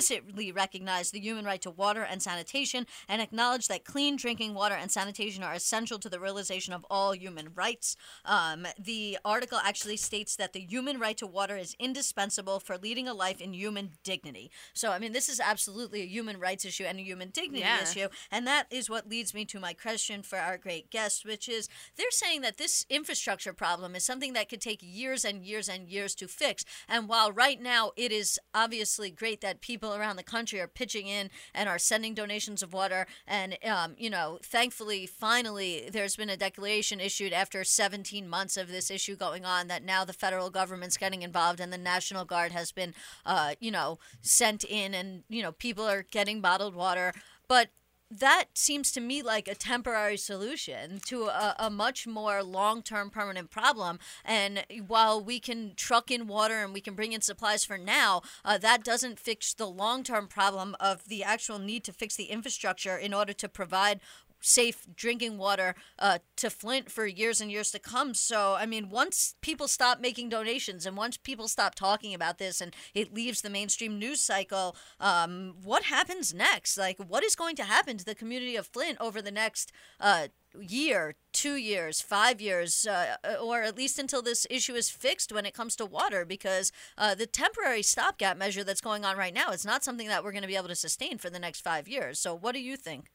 recognized 0.55 1.13
the 1.13 1.21
human 1.21 1.45
right 1.45 1.61
to 1.63 1.71
water 1.71 2.03
and 2.03 2.23
sanitation 2.23 2.87
and 3.09 3.23
acknowledge 3.23 3.69
that 3.69 3.85
clean 3.85 4.17
drinking 4.17 4.55
water 4.55 4.75
and 4.75 4.91
sanitation 4.91 5.43
are 5.43 5.55
essential 5.55 5.99
to 5.99 6.09
the 6.09 6.21
realization 6.21 6.73
of 6.73 6.85
all 6.91 7.15
human 7.15 7.49
rights. 7.55 7.97
Um, 8.25 8.67
the 8.79 9.19
article 9.25 9.59
actually 9.63 9.97
states 9.97 10.37
that 10.37 10.53
the 10.53 10.61
human 10.61 10.99
right 10.99 11.17
to 11.19 11.27
water 11.27 11.57
is 11.57 11.77
indispensable 11.79 12.61
for 12.61 12.79
leading 12.79 13.09
a 13.09 13.15
life 13.15 13.41
in 13.41 13.53
human 13.53 13.93
dignity. 14.05 14.51
So, 14.73 14.91
I 14.91 14.99
mean, 14.99 15.13
this 15.13 15.29
is 15.29 15.41
absolutely 15.41 16.03
a 16.03 16.07
human 16.07 16.39
rights 16.39 16.65
issue 16.65 16.85
and 16.85 16.99
a 16.99 17.03
human 17.03 17.31
dignity 17.31 17.61
Yeah. 17.61 17.83
issue. 17.83 18.09
And 18.31 18.47
that 18.47 18.67
is 18.71 18.91
what 18.91 19.09
leads 19.09 19.35
me 19.35 19.45
to 19.47 19.61
my 19.61 19.73
question 19.73 20.23
for 20.23 20.39
our 20.39 20.59
great 20.59 20.91
guest, 20.91 21.25
which 21.25 21.49
is 21.49 21.69
they're 21.97 22.11
saying 22.11 22.43
that 22.43 22.57
this 22.59 22.87
infrastructure 22.89 23.53
problem 23.53 23.95
is 23.95 24.05
something 24.05 24.33
that 24.35 24.49
could 24.49 24.61
take 24.61 24.81
years 24.83 25.25
and 25.25 25.45
years 25.45 25.69
and 25.69 25.89
years 25.89 26.15
to 26.17 26.29
fix. 26.29 26.65
And 26.89 27.09
while 27.09 27.33
right 27.33 27.61
now 27.61 27.93
it 27.97 28.13
is 28.13 28.39
obviously 28.55 29.11
great 29.11 29.41
that 29.41 29.61
people 29.61 29.88
around 29.95 30.17
the 30.17 30.23
country 30.23 30.61
are 30.61 30.69
pitching 30.69 31.07
in 31.07 31.31
and 31.55 31.69
are 31.69 31.79
sending 31.79 32.15
donations 32.15 32.63
of 32.63 32.73
water, 32.73 33.07
and, 33.27 33.59
um, 33.65 33.95
you 33.99 34.11
know, 34.11 34.39
thankfully, 34.43 35.07
finally, 35.07 35.89
there's 35.93 36.17
been 36.17 36.31
a 36.31 36.37
declaration 36.37 37.01
issued 37.01 37.33
after 37.33 37.65
17 37.65 38.29
months 38.29 38.57
of 38.57 38.69
this 38.69 38.91
issue 38.91 39.17
going 39.17 39.45
on 39.45 39.69
that 39.69 39.85
now 39.85 40.05
the 40.05 40.13
federal 40.13 40.51
government's 40.51 40.97
getting 40.97 41.23
involved 41.23 41.61
and 41.61 41.73
the 41.73 41.79
National 41.79 42.25
Guard 42.25 42.53
has 42.53 42.73
been, 42.73 42.95
uh, 43.27 43.55
you 43.61 43.71
know, 43.71 43.99
sent 44.21 44.65
in 44.65 44.95
and, 44.95 45.25
you 45.29 45.43
know, 45.43 45.53
people 45.53 45.87
are 45.87 46.03
getting 46.03 46.41
bottled 46.41 46.75
water. 46.75 47.13
But 47.49 47.71
that 48.11 48.47
seems 48.55 48.91
to 48.93 49.01
me 49.01 49.23
like 49.23 49.49
a 49.49 49.55
temporary 49.55 50.17
solution 50.17 51.01
to 51.07 51.25
a, 51.25 51.55
a 51.59 51.71
much 51.71 52.07
more 52.07 52.43
long 52.43 52.83
term 52.83 53.11
permanent 53.11 53.51
problem. 53.51 53.99
And 54.25 54.65
while 54.87 55.23
we 55.23 55.41
can 55.41 55.73
truck 55.77 56.11
in 56.11 56.27
water 56.27 56.63
and 56.63 56.73
we 56.73 56.81
can 56.81 56.95
bring 56.95 57.13
in 57.13 57.21
supplies 57.21 57.65
for 57.65 57.77
now, 57.77 58.23
uh, 58.45 58.59
that 58.59 58.83
doesn't 58.85 59.19
fix 59.19 59.53
the 59.53 59.67
long 59.67 60.03
term 60.03 60.27
problem 60.27 60.75
of 60.81 61.07
the 61.09 61.23
actual 61.23 61.59
need 61.59 61.85
to 61.85 61.93
fix 61.93 62.17
the 62.17 62.25
infrastructure 62.25 62.97
in 62.97 63.13
order 63.13 63.33
to 63.35 63.49
provide 63.49 64.01
safe 64.41 64.87
drinking 64.95 65.39
water 65.39 65.75
uh, 65.99 66.19
to 66.37 66.51
Flint 66.51 66.91
for 66.91 67.07
years 67.07 67.41
and 67.41 67.51
years 67.51 67.71
to 67.73 67.79
come. 67.79 68.15
So, 68.15 68.55
I 68.59 68.67
mean, 68.67 68.89
once 68.91 69.35
people 69.41 69.69
stop 69.69 70.01
making 70.01 70.29
donations 70.29 70.87
and 70.87 70.97
once 70.97 71.17
people 71.17 71.49
stop 71.49 71.75
talking 71.75 72.15
about 72.15 72.39
this 72.39 72.61
and 72.61 72.75
it 72.95 73.15
leaves 73.15 73.43
the 73.43 73.51
mainstream 73.51 73.99
news 73.99 74.21
cycle, 74.21 74.77
um, 75.01 75.55
what 75.63 75.85
happens 75.85 76.33
next? 76.33 76.79
Like, 76.79 76.99
what 76.99 77.25
is 77.25 77.35
going 77.35 77.57
to 77.57 77.65
happen 77.65 77.97
to 77.97 78.05
the 78.05 78.15
community 78.15 78.57
of 78.57 78.67
Flint 78.67 78.99
over 79.01 79.21
the 79.21 79.31
next 79.31 79.73
uh, 80.01 80.29
year, 80.59 81.17
two 81.33 81.57
years, 81.57 82.01
five 82.01 82.41
years, 82.41 82.87
uh, 82.87 83.17
or 83.43 83.63
at 83.63 83.77
least 83.77 83.99
until 83.99 84.23
this 84.23 84.47
issue 84.51 84.75
is 84.75 84.89
fixed 84.89 85.33
when 85.33 85.47
it 85.47 85.55
comes 85.55 85.77
to 85.77 85.87
water? 85.87 86.25
Because 86.25 86.73
uh, 86.97 87.15
the 87.15 87.27
temporary 87.27 87.83
stopgap 87.83 88.37
measure 88.37 88.65
that's 88.65 88.81
going 88.81 89.05
on 89.05 89.17
right 89.17 89.35
now 89.35 89.51
is 89.51 89.67
not 89.67 89.85
something 89.85 90.09
that 90.09 90.25
we're 90.25 90.33
going 90.33 90.43
to 90.43 90.49
be 90.49 90.57
able 90.57 90.69
to 90.69 90.75
sustain 90.75 91.19
for 91.19 91.31
the 91.31 91.39
next 91.39 91.61
five 91.61 91.89
years. 91.89 92.19
So, 92.19 92.35
what 92.35 92.55
do 92.55 92.61
you 92.61 92.77
think? 92.77 93.11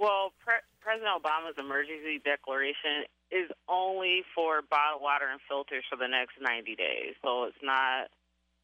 Well, 0.00 0.32
Pre- 0.40 0.64
President 0.80 1.12
Obama's 1.12 1.60
emergency 1.60 2.24
declaration 2.24 3.04
is 3.30 3.52
only 3.68 4.24
for 4.34 4.64
bottled 4.64 5.02
water 5.04 5.28
and 5.28 5.40
filters 5.44 5.84
for 5.92 5.96
the 6.00 6.08
next 6.08 6.40
90 6.40 6.74
days. 6.74 7.12
So 7.22 7.44
it's 7.44 7.60
not 7.62 8.08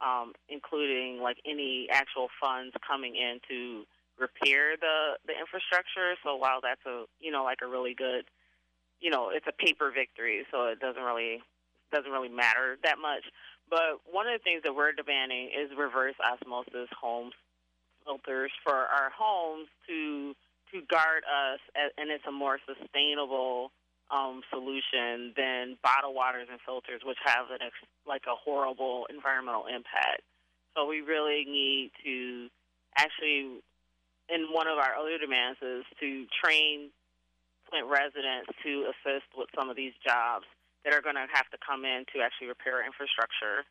um, 0.00 0.32
including 0.48 1.20
like 1.20 1.36
any 1.44 1.88
actual 1.92 2.28
funds 2.40 2.74
coming 2.80 3.16
in 3.16 3.38
to 3.52 3.84
repair 4.18 4.80
the 4.80 5.20
the 5.28 5.36
infrastructure. 5.36 6.16
So 6.24 6.36
while 6.36 6.64
that's 6.64 6.80
a 6.88 7.04
you 7.20 7.30
know 7.30 7.44
like 7.44 7.60
a 7.62 7.68
really 7.68 7.92
good, 7.92 8.24
you 9.00 9.10
know, 9.10 9.28
it's 9.28 9.46
a 9.46 9.52
paper 9.52 9.92
victory. 9.92 10.48
So 10.50 10.72
it 10.72 10.80
doesn't 10.80 11.02
really 11.02 11.44
doesn't 11.92 12.10
really 12.10 12.32
matter 12.32 12.80
that 12.82 12.96
much. 12.96 13.28
But 13.68 14.00
one 14.08 14.26
of 14.26 14.32
the 14.40 14.42
things 14.42 14.62
that 14.64 14.74
we're 14.74 14.92
demanding 14.92 15.52
is 15.52 15.68
reverse 15.76 16.16
osmosis 16.16 16.88
home 16.96 17.30
filters 18.04 18.52
for 18.64 18.72
our 18.72 19.10
homes 19.12 19.68
to 19.86 20.34
to 20.72 20.80
guard 20.90 21.22
us, 21.24 21.60
and 21.74 22.10
it's 22.10 22.24
a 22.28 22.32
more 22.32 22.58
sustainable 22.66 23.70
um, 24.10 24.42
solution 24.50 25.34
than 25.36 25.76
bottled 25.82 26.14
waters 26.14 26.48
and 26.50 26.60
filters, 26.64 27.02
which 27.04 27.18
have 27.24 27.50
an 27.50 27.58
ex- 27.60 27.90
like 28.06 28.22
a 28.26 28.34
horrible 28.34 29.06
environmental 29.10 29.66
impact. 29.66 30.22
So 30.76 30.86
we 30.86 31.00
really 31.00 31.44
need 31.44 31.90
to 32.04 32.48
actually, 32.96 33.60
in 34.28 34.46
one 34.52 34.68
of 34.68 34.78
our 34.78 34.94
other 34.94 35.18
demands, 35.18 35.58
is 35.62 35.84
to 36.00 36.26
train 36.42 36.90
Flint 37.70 37.86
residents 37.86 38.46
to 38.62 38.92
assist 38.94 39.26
with 39.36 39.48
some 39.56 39.70
of 39.70 39.76
these 39.76 39.92
jobs 40.06 40.46
that 40.84 40.94
are 40.94 41.02
going 41.02 41.16
to 41.16 41.26
have 41.32 41.50
to 41.50 41.58
come 41.66 41.84
in 41.84 42.04
to 42.14 42.22
actually 42.22 42.46
repair 42.46 42.84
infrastructure. 42.84 43.66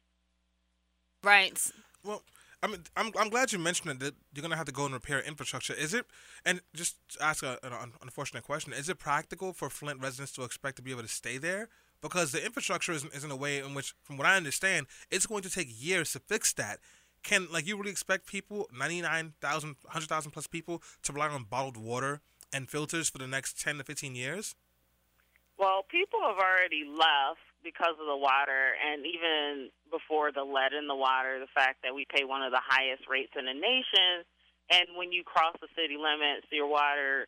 Right. 1.23 1.55
Well, 2.03 2.23
I 2.65 2.67
mean, 2.67 2.82
I'm, 2.97 3.12
I'm 3.19 3.30
glad 3.30 3.54
you 3.54 3.60
mentioned 3.60 3.91
it, 3.91 3.99
that 3.99 4.15
you're 4.34 4.41
gonna 4.41 4.56
have 4.56 4.65
to 4.65 4.71
go 4.71 4.86
and 4.86 4.93
repair 4.93 5.19
infrastructure. 5.19 5.75
Is 5.75 5.93
it? 5.93 6.08
And 6.43 6.62
just 6.73 6.95
ask 7.21 7.43
a, 7.43 7.60
an 7.62 7.93
unfortunate 8.01 8.43
question: 8.43 8.73
Is 8.73 8.89
it 8.89 8.97
practical 8.97 9.54
for 9.54 9.69
Flint 9.69 10.01
residents 10.01 10.32
to 10.32 10.43
expect 10.43 10.78
to 10.78 10.82
be 10.82 10.89
able 10.89 11.04
to 11.04 11.08
stay 11.08 11.38
there? 11.38 11.69
Because 12.01 12.32
the 12.32 12.43
infrastructure 12.43 12.91
isn't, 12.91 13.13
isn't 13.13 13.30
a 13.30 13.36
way 13.36 13.60
in 13.60 13.75
which, 13.75 13.93
from 14.01 14.17
what 14.17 14.25
I 14.25 14.36
understand, 14.36 14.88
it's 15.12 15.28
going 15.28 15.43
to 15.43 15.49
take 15.49 15.67
years 15.69 16.12
to 16.13 16.19
fix 16.19 16.54
that. 16.54 16.80
Can 17.21 17.47
like 17.51 17.67
you 17.67 17.78
really 17.78 17.91
expect 17.91 18.25
people, 18.25 18.67
99,000, 18.75 19.75
100,000 19.84 20.32
plus 20.32 20.47
people, 20.47 20.82
to 21.04 21.13
rely 21.13 21.28
on 21.28 21.43
bottled 21.43 21.78
water 21.78 22.21
and 22.51 22.67
filters 22.67 23.10
for 23.10 23.19
the 23.19 23.28
next 23.28 23.62
10 23.62 23.78
to 23.78 23.84
15 23.84 24.15
years? 24.15 24.56
Well, 25.60 25.84
people 25.88 26.19
have 26.23 26.38
already 26.38 26.84
left 26.84 27.41
because 27.65 27.97
of 27.97 28.06
the 28.06 28.15
water, 28.15 28.78
and 28.78 29.01
even 29.10 29.73
before 29.89 30.30
the 30.32 30.45
lead 30.45 30.78
in 30.78 30.86
the 30.86 30.95
water, 30.95 31.41
the 31.41 31.49
fact 31.49 31.82
that 31.82 31.97
we 31.97 32.06
pay 32.06 32.23
one 32.23 32.45
of 32.45 32.54
the 32.54 32.62
highest 32.62 33.10
rates 33.10 33.34
in 33.34 33.49
the 33.49 33.58
nation, 33.58 34.21
and 34.69 34.93
when 34.93 35.12
you 35.12 35.25
cross 35.25 35.58
the 35.58 35.67
city 35.73 35.97
limits, 35.97 36.45
your 36.54 36.69
water, 36.69 37.25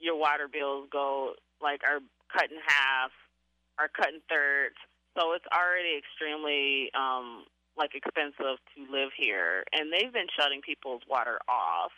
your 0.00 0.16
water 0.16 0.48
bills 0.48 0.88
go 0.90 1.36
like 1.60 1.84
are 1.84 2.00
cut 2.32 2.48
in 2.50 2.58
half, 2.64 3.12
are 3.78 3.92
cut 3.92 4.08
in 4.08 4.24
thirds. 4.32 4.80
So 5.16 5.36
it's 5.36 5.46
already 5.52 6.00
extremely 6.00 6.90
um, 6.96 7.44
like 7.76 7.92
expensive 7.94 8.56
to 8.74 8.78
live 8.88 9.12
here, 9.16 9.64
and 9.72 9.92
they've 9.92 10.12
been 10.12 10.32
shutting 10.32 10.64
people's 10.64 11.02
water 11.08 11.38
off 11.48 11.92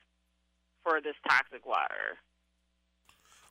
for 0.82 1.00
this 1.00 1.16
toxic 1.28 1.64
water. 1.64 2.18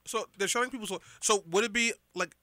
So 0.05 0.27
they're 0.37 0.47
showing 0.47 0.69
people. 0.69 0.87
So, 0.87 1.01
so 1.19 1.43
would 1.49 1.63
it 1.63 1.73
be 1.73 1.93
like, 2.13 2.35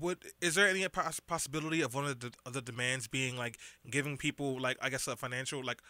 would 0.00 0.18
is 0.40 0.54
there 0.54 0.68
any 0.68 0.86
poss- 0.88 1.20
possibility 1.20 1.80
of 1.80 1.94
one 1.94 2.04
of 2.04 2.20
the 2.20 2.32
the 2.50 2.60
demands 2.60 3.08
being 3.08 3.36
like 3.36 3.58
giving 3.90 4.16
people 4.16 4.60
like 4.60 4.76
I 4.82 4.90
guess 4.90 5.06
a 5.06 5.16
financial 5.16 5.64
like, 5.64 5.80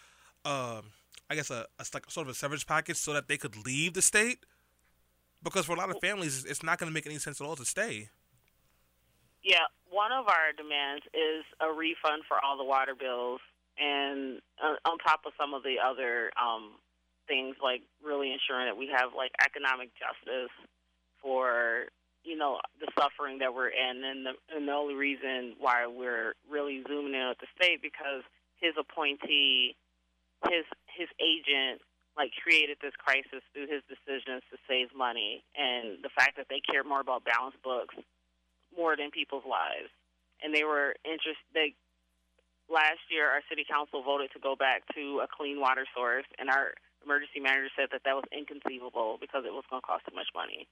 um, 0.45 0.93
I 1.29 1.35
guess 1.35 1.51
a, 1.51 1.67
a 1.79 1.85
like 1.93 2.11
sort 2.11 2.27
of 2.27 2.33
a 2.33 2.35
severance 2.35 2.65
package 2.65 2.97
so 2.97 3.13
that 3.13 3.29
they 3.29 3.37
could 3.37 3.57
leave 3.67 3.95
the 3.95 4.03
state? 4.03 4.47
Because 5.43 5.67
for 5.67 5.73
a 5.73 5.77
lot 5.77 5.91
of 5.91 5.97
families, 6.01 6.45
it's 6.45 6.63
not 6.63 6.79
going 6.79 6.91
to 6.91 6.95
make 6.95 7.07
any 7.07 7.19
sense 7.19 7.41
at 7.41 7.47
all 7.47 7.55
to 7.57 7.65
stay. 7.65 8.09
Yeah, 9.45 9.71
one 9.89 10.11
of 10.11 10.27
our 10.27 10.53
demands 10.57 11.05
is 11.15 11.45
a 11.61 11.73
refund 11.73 12.25
for 12.27 12.39
all 12.45 12.57
the 12.57 12.65
water 12.65 12.95
bills, 12.99 13.41
and 13.79 14.41
uh, 14.59 14.75
on 14.85 14.99
top 14.99 15.21
of 15.27 15.33
some 15.39 15.55
of 15.55 15.63
the 15.63 15.77
other 15.79 16.33
um, 16.35 16.73
things, 17.29 17.55
like 17.63 17.83
really 18.03 18.33
ensuring 18.33 18.67
that 18.67 18.77
we 18.77 18.89
have 18.89 19.15
like 19.17 19.31
economic 19.41 19.91
justice 19.95 20.51
for 21.23 21.87
you 22.29 22.37
know 22.37 22.61
the 22.77 22.93
suffering 22.93 23.41
that 23.41 23.57
we're 23.57 23.73
in, 23.73 24.05
and 24.05 24.27
the, 24.29 24.33
and 24.53 24.69
the 24.69 24.73
only 24.77 24.95
reason 24.95 25.57
why 25.57 25.89
we're 25.89 26.37
really 26.45 26.85
zooming 26.85 27.17
in 27.17 27.33
with 27.33 27.41
the 27.41 27.49
state 27.57 27.81
because 27.81 28.21
his 28.61 28.77
appointee, 28.77 29.73
his 30.45 30.69
his 30.93 31.09
agent, 31.17 31.81
like 32.21 32.37
created 32.37 32.77
this 32.85 32.93
crisis 33.01 33.41
through 33.57 33.73
his 33.73 33.81
decisions 33.89 34.45
to 34.53 34.61
save 34.69 34.93
money, 34.93 35.41
and 35.57 36.05
the 36.05 36.13
fact 36.13 36.37
that 36.37 36.53
they 36.53 36.61
care 36.61 36.85
more 36.85 37.01
about 37.01 37.25
balanced 37.25 37.65
books 37.65 37.97
more 38.77 38.93
than 38.93 39.09
people's 39.11 39.49
lives. 39.49 39.89
And 40.45 40.55
they 40.55 40.63
were 40.63 40.95
interested. 41.03 41.49
They, 41.57 41.75
last 42.69 43.03
year, 43.09 43.27
our 43.27 43.43
city 43.49 43.65
council 43.65 44.05
voted 44.05 44.31
to 44.37 44.39
go 44.39 44.55
back 44.55 44.85
to 44.95 45.25
a 45.25 45.27
clean 45.27 45.59
water 45.59 45.89
source, 45.97 46.29
and 46.39 46.53
our 46.53 46.77
emergency 47.03 47.41
manager 47.41 47.73
said 47.75 47.89
that 47.91 48.05
that 48.05 48.15
was 48.15 48.29
inconceivable 48.31 49.17
because 49.17 49.49
it 49.49 49.55
was 49.55 49.65
going 49.73 49.81
to 49.81 49.87
cost 49.89 50.05
too 50.05 50.15
much 50.15 50.29
money. 50.37 50.69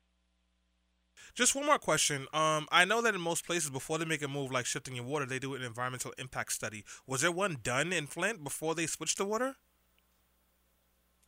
Just 1.34 1.54
one 1.54 1.66
more 1.66 1.78
question. 1.78 2.26
Um, 2.32 2.66
I 2.70 2.84
know 2.84 3.02
that 3.02 3.14
in 3.14 3.20
most 3.20 3.46
places, 3.46 3.70
before 3.70 3.98
they 3.98 4.04
make 4.04 4.22
a 4.22 4.28
move 4.28 4.50
like 4.50 4.66
shifting 4.66 4.96
your 4.96 5.04
water, 5.04 5.26
they 5.26 5.38
do 5.38 5.54
an 5.54 5.62
environmental 5.62 6.12
impact 6.18 6.52
study. 6.52 6.84
Was 7.06 7.20
there 7.20 7.32
one 7.32 7.58
done 7.62 7.92
in 7.92 8.06
Flint 8.06 8.42
before 8.42 8.74
they 8.74 8.86
switched 8.86 9.18
to 9.18 9.24
water? 9.24 9.56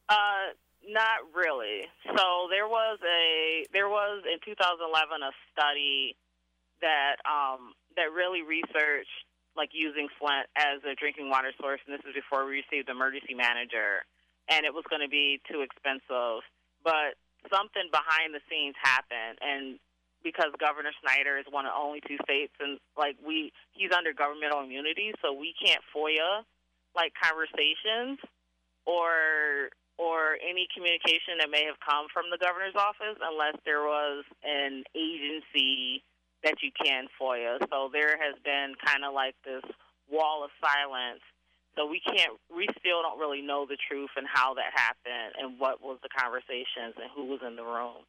Uh, 0.09 0.57
not 0.88 1.20
really. 1.35 1.85
So 2.16 2.48
there 2.51 2.66
was 2.66 2.98
a 3.05 3.66
there 3.72 3.88
was 3.88 4.24
in 4.24 4.38
2011 4.44 5.22
a 5.22 5.33
study 5.53 6.16
that 6.81 7.16
um, 7.29 7.74
that 7.96 8.12
really 8.12 8.42
researched 8.42 9.27
like 9.57 9.70
using 9.72 10.09
Flint 10.18 10.46
as 10.57 10.81
a 10.87 10.94
drinking 10.94 11.29
water 11.29 11.53
source, 11.61 11.81
and 11.87 11.92
this 11.92 12.05
is 12.07 12.14
before 12.14 12.46
we 12.46 12.62
received 12.64 12.88
emergency 12.88 13.35
manager, 13.35 14.07
and 14.48 14.64
it 14.64 14.72
was 14.72 14.85
going 14.88 15.03
to 15.03 15.11
be 15.11 15.40
too 15.51 15.61
expensive. 15.61 16.46
But 16.83 17.18
something 17.46 17.87
behind 17.90 18.35
the 18.35 18.42
scenes 18.51 18.74
happened, 18.83 19.38
and 19.40 19.79
because 20.22 20.51
Governor 20.59 20.90
Snyder 21.01 21.38
is 21.38 21.46
one 21.48 21.66
of 21.66 21.72
only 21.79 22.03
two 22.03 22.18
states, 22.27 22.53
and 22.59 22.79
like 22.98 23.16
we, 23.22 23.53
he's 23.72 23.94
under 23.94 24.12
governmental 24.12 24.61
immunity, 24.61 25.14
so 25.22 25.33
we 25.33 25.55
can't 25.55 25.81
FOIA 25.94 26.42
like 26.94 27.12
conversations 27.14 28.18
or 28.87 29.70
or 29.98 30.38
any 30.38 30.66
communication 30.70 31.42
that 31.42 31.51
may 31.51 31.66
have 31.66 31.79
come 31.83 32.07
from 32.14 32.31
the 32.31 32.38
governor's 32.38 32.79
office 32.79 33.18
unless 33.18 33.59
there 33.66 33.83
was 33.83 34.22
an 34.46 34.87
agency 34.94 36.03
that 36.46 36.62
you 36.62 36.70
can 36.70 37.11
FOIA. 37.18 37.59
So 37.66 37.90
there 37.92 38.14
has 38.14 38.38
been 38.46 38.79
kind 38.79 39.03
of 39.03 39.12
like 39.12 39.35
this 39.44 39.66
wall 40.07 40.46
of 40.46 40.51
silence. 40.62 41.20
So 41.79 41.87
we 41.87 42.01
can't, 42.01 42.33
we 42.55 42.67
still 42.81 43.03
don't 43.03 43.21
really 43.21 43.41
know 43.41 43.64
the 43.64 43.77
truth 43.88 44.11
and 44.17 44.27
how 44.27 44.55
that 44.55 44.73
happened 44.75 45.38
and 45.38 45.61
what 45.61 45.81
was 45.81 45.99
the 46.03 46.09
conversations 46.09 46.99
and 47.01 47.09
who 47.14 47.27
was 47.27 47.38
in 47.47 47.55
the 47.55 47.62
room. 47.62 48.03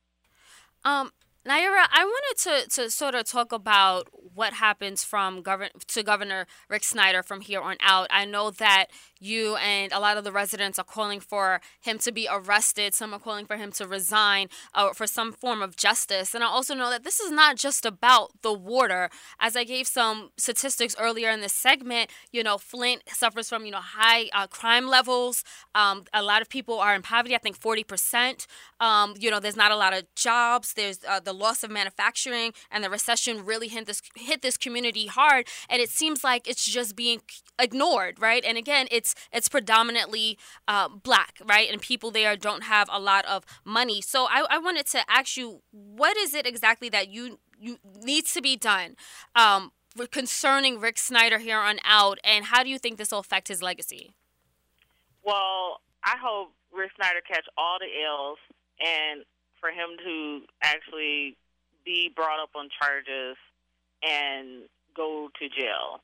Um, 0.84 1.12
Nayyirah, 1.48 1.86
I 1.92 2.04
wanted 2.04 2.66
to, 2.66 2.82
to 2.82 2.90
sort 2.90 3.14
of 3.14 3.26
talk 3.26 3.52
about 3.52 4.08
what 4.34 4.54
happens 4.54 5.04
from 5.04 5.44
govern 5.44 5.70
to 5.88 6.02
Governor 6.02 6.48
Rick 6.68 6.84
Snyder 6.84 7.22
from 7.22 7.42
here 7.42 7.62
on 7.62 7.78
out. 7.80 8.08
I 8.10 8.26
know 8.26 8.50
that 8.50 8.88
you 9.20 9.56
and 9.58 9.92
a 9.92 10.00
lot 10.00 10.18
of 10.18 10.24
the 10.24 10.32
residents 10.32 10.80
are 10.80 10.86
calling 10.86 11.20
for 11.20 11.62
him 11.82 11.98
to 12.00 12.12
be 12.12 12.28
arrested. 12.32 12.94
Some 12.94 13.14
are 13.14 13.20
calling 13.20 13.46
for 13.46 13.58
him 13.58 13.72
to 13.74 13.88
resign 13.88 14.48
uh, 14.74 14.94
for 14.94 15.08
some 15.08 15.32
form 15.32 15.62
of 15.62 15.76
justice. 15.76 16.34
And 16.34 16.44
I 16.44 16.48
also 16.48 16.74
know 16.74 16.90
that 16.90 17.04
this 17.04 17.20
is 17.20 17.32
not 17.32 17.56
just 17.56 17.86
about 17.86 18.32
the 18.42 18.54
water. 18.54 19.10
As 19.40 19.56
I 19.56 19.64
gave 19.64 19.88
some 19.88 20.30
statistics 20.38 20.96
earlier 21.00 21.30
in 21.30 21.42
this 21.42 21.54
segment, 21.54 22.10
you 22.32 22.44
know, 22.44 22.58
Flint 22.58 23.04
suffers 23.08 23.50
from, 23.50 23.66
you 23.66 23.72
know, 23.72 23.82
high 23.82 24.30
uh, 24.34 24.48
crime 24.48 24.88
levels. 24.88 25.44
Um, 25.76 26.06
a 26.14 26.24
lot 26.24 26.42
of 26.42 26.50
people 26.50 26.80
are 26.80 26.96
in 26.96 27.02
poverty, 27.02 27.36
I 27.36 27.40
think 27.40 27.60
40%. 27.60 28.46
Um, 28.80 29.14
you 29.20 29.30
know, 29.30 29.40
there's 29.40 29.58
not 29.58 29.72
a 29.72 29.76
lot 29.76 29.94
of 29.94 30.04
jobs. 30.16 30.74
There's 30.74 31.00
uh, 31.08 31.20
the 31.20 31.34
loss 31.34 31.64
of 31.64 31.72
manufacturing 31.72 32.54
and 32.72 32.84
the 32.84 32.90
recession 32.90 33.46
really 33.46 33.68
hit 33.68 33.86
this, 33.86 34.02
hit 34.16 34.42
this 34.42 34.58
community 34.58 35.08
hard. 35.08 35.48
And 35.70 35.82
it 35.82 35.90
seems 35.90 36.24
like 36.24 36.48
it's 36.48 36.66
just 36.66 36.96
being 36.96 37.22
ignored, 37.60 38.20
right? 38.20 38.44
And 38.46 38.58
again, 38.58 38.88
it's 38.90 39.14
it's 39.32 39.50
predominantly 39.50 40.38
uh, 40.68 40.88
black, 40.90 41.40
right? 41.46 41.70
And 41.72 41.82
people 41.82 42.12
there 42.12 42.36
don't 42.36 42.64
have 42.64 42.90
a 42.92 43.00
lot 43.00 43.26
of 43.26 43.46
money. 43.66 44.02
So 44.02 44.26
I, 44.26 44.46
I 44.50 44.58
wanted 44.58 44.88
to 44.88 45.10
ask 45.10 45.38
you, 45.38 45.62
what 45.72 46.18
is 46.18 46.34
it 46.34 46.48
exactly 46.48 46.90
that 46.90 47.10
you 47.10 47.40
you 47.60 47.78
needs 48.02 48.34
to 48.34 48.42
be 48.42 48.56
done 48.56 48.96
um, 49.36 49.72
concerning 50.12 50.80
Rick 50.80 50.98
Snyder 50.98 51.40
here 51.40 51.60
on 51.60 51.80
out, 51.84 52.20
and 52.24 52.46
how 52.46 52.64
do 52.64 52.70
you 52.70 52.80
think 52.80 52.98
this 52.98 53.12
will 53.12 53.20
affect 53.20 53.48
his 53.48 53.62
legacy? 53.62 54.14
Well, 55.24 55.82
I 56.04 56.16
hope 56.22 56.54
Rick 56.72 56.92
Snyder 56.96 57.20
catch 57.28 57.46
all 57.58 57.78
the 57.80 57.88
L's 58.06 58.38
and 58.80 59.26
for 59.60 59.70
him 59.70 59.98
to 60.04 60.42
actually 60.64 61.38
be 61.86 62.12
brought 62.16 62.42
up 62.42 62.52
on 62.56 62.70
charges 62.82 63.36
and 64.02 64.64
go 64.96 65.30
to 65.40 65.50
jail. 65.50 66.02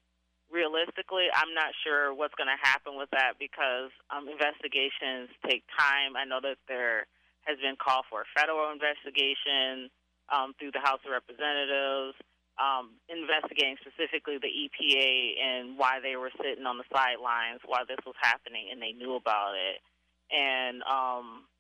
Realistically, 0.55 1.27
I'm 1.35 1.51
not 1.51 1.75
sure 1.83 2.15
what's 2.15 2.31
going 2.39 2.47
to 2.47 2.55
happen 2.63 2.95
with 2.95 3.11
that 3.11 3.35
because 3.35 3.91
um, 4.07 4.31
investigations 4.31 5.27
take 5.43 5.67
time. 5.75 6.15
I 6.15 6.23
know 6.23 6.39
that 6.39 6.55
there 6.71 7.11
has 7.43 7.59
been 7.59 7.75
call 7.75 8.07
for 8.07 8.23
a 8.23 8.29
federal 8.31 8.71
investigation 8.71 9.91
um, 10.31 10.55
through 10.55 10.71
the 10.71 10.79
House 10.79 11.03
of 11.03 11.11
Representatives, 11.11 12.15
um, 12.55 12.95
investigating 13.11 13.75
specifically 13.83 14.39
the 14.39 14.47
EPA 14.47 15.11
and 15.43 15.75
why 15.75 15.99
they 15.99 16.15
were 16.15 16.31
sitting 16.39 16.63
on 16.63 16.79
the 16.79 16.87
sidelines 16.87 17.59
while 17.67 17.83
this 17.83 17.99
was 18.07 18.15
happening 18.23 18.71
and 18.71 18.79
they 18.79 18.95
knew 18.95 19.19
about 19.19 19.59
it. 19.59 19.83
And 20.31 20.79
um, 20.87 21.51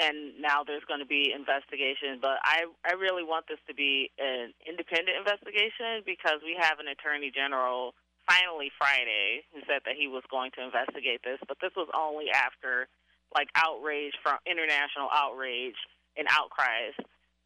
and 0.00 0.40
now 0.40 0.64
there's 0.64 0.82
going 0.88 1.04
to 1.04 1.06
be 1.06 1.30
investigation. 1.30 2.18
But 2.24 2.40
I, 2.42 2.66
I 2.82 2.96
really 2.96 3.22
want 3.22 3.46
this 3.52 3.60
to 3.68 3.74
be 3.76 4.10
an 4.18 4.50
independent 4.64 5.14
investigation 5.14 6.02
because 6.02 6.40
we 6.42 6.56
have 6.58 6.80
an 6.80 6.88
attorney 6.88 7.30
general 7.30 7.94
finally 8.28 8.70
Friday 8.76 9.44
said 9.66 9.84
that 9.84 9.96
he 9.96 10.08
was 10.08 10.22
going 10.30 10.50
to 10.56 10.64
investigate 10.64 11.20
this. 11.24 11.38
But 11.46 11.58
this 11.60 11.72
was 11.76 11.88
only 11.94 12.30
after 12.30 12.88
like 13.34 13.48
outrage 13.54 14.14
from 14.22 14.38
international 14.46 15.08
outrage 15.12 15.78
and 16.16 16.28
outcries, 16.30 16.94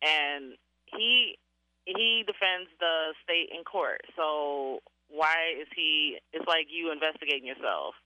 and 0.03 0.55
he 0.87 1.39
he 1.85 2.25
defends 2.27 2.69
the 2.81 3.17
state 3.25 3.49
in 3.57 3.65
court. 3.65 4.03
So 4.17 4.81
why 5.09 5.57
is 5.61 5.69
he? 5.75 6.19
It's 6.33 6.47
like 6.47 6.69
you 6.69 6.93
investigating 6.93 7.47
yourself. 7.47 7.97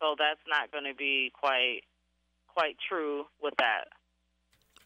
So 0.00 0.16
that's 0.16 0.40
not 0.48 0.72
going 0.72 0.88
to 0.88 0.96
be 0.96 1.30
quite 1.36 1.84
quite 2.48 2.76
true 2.88 3.24
with 3.42 3.54
that. 3.58 3.92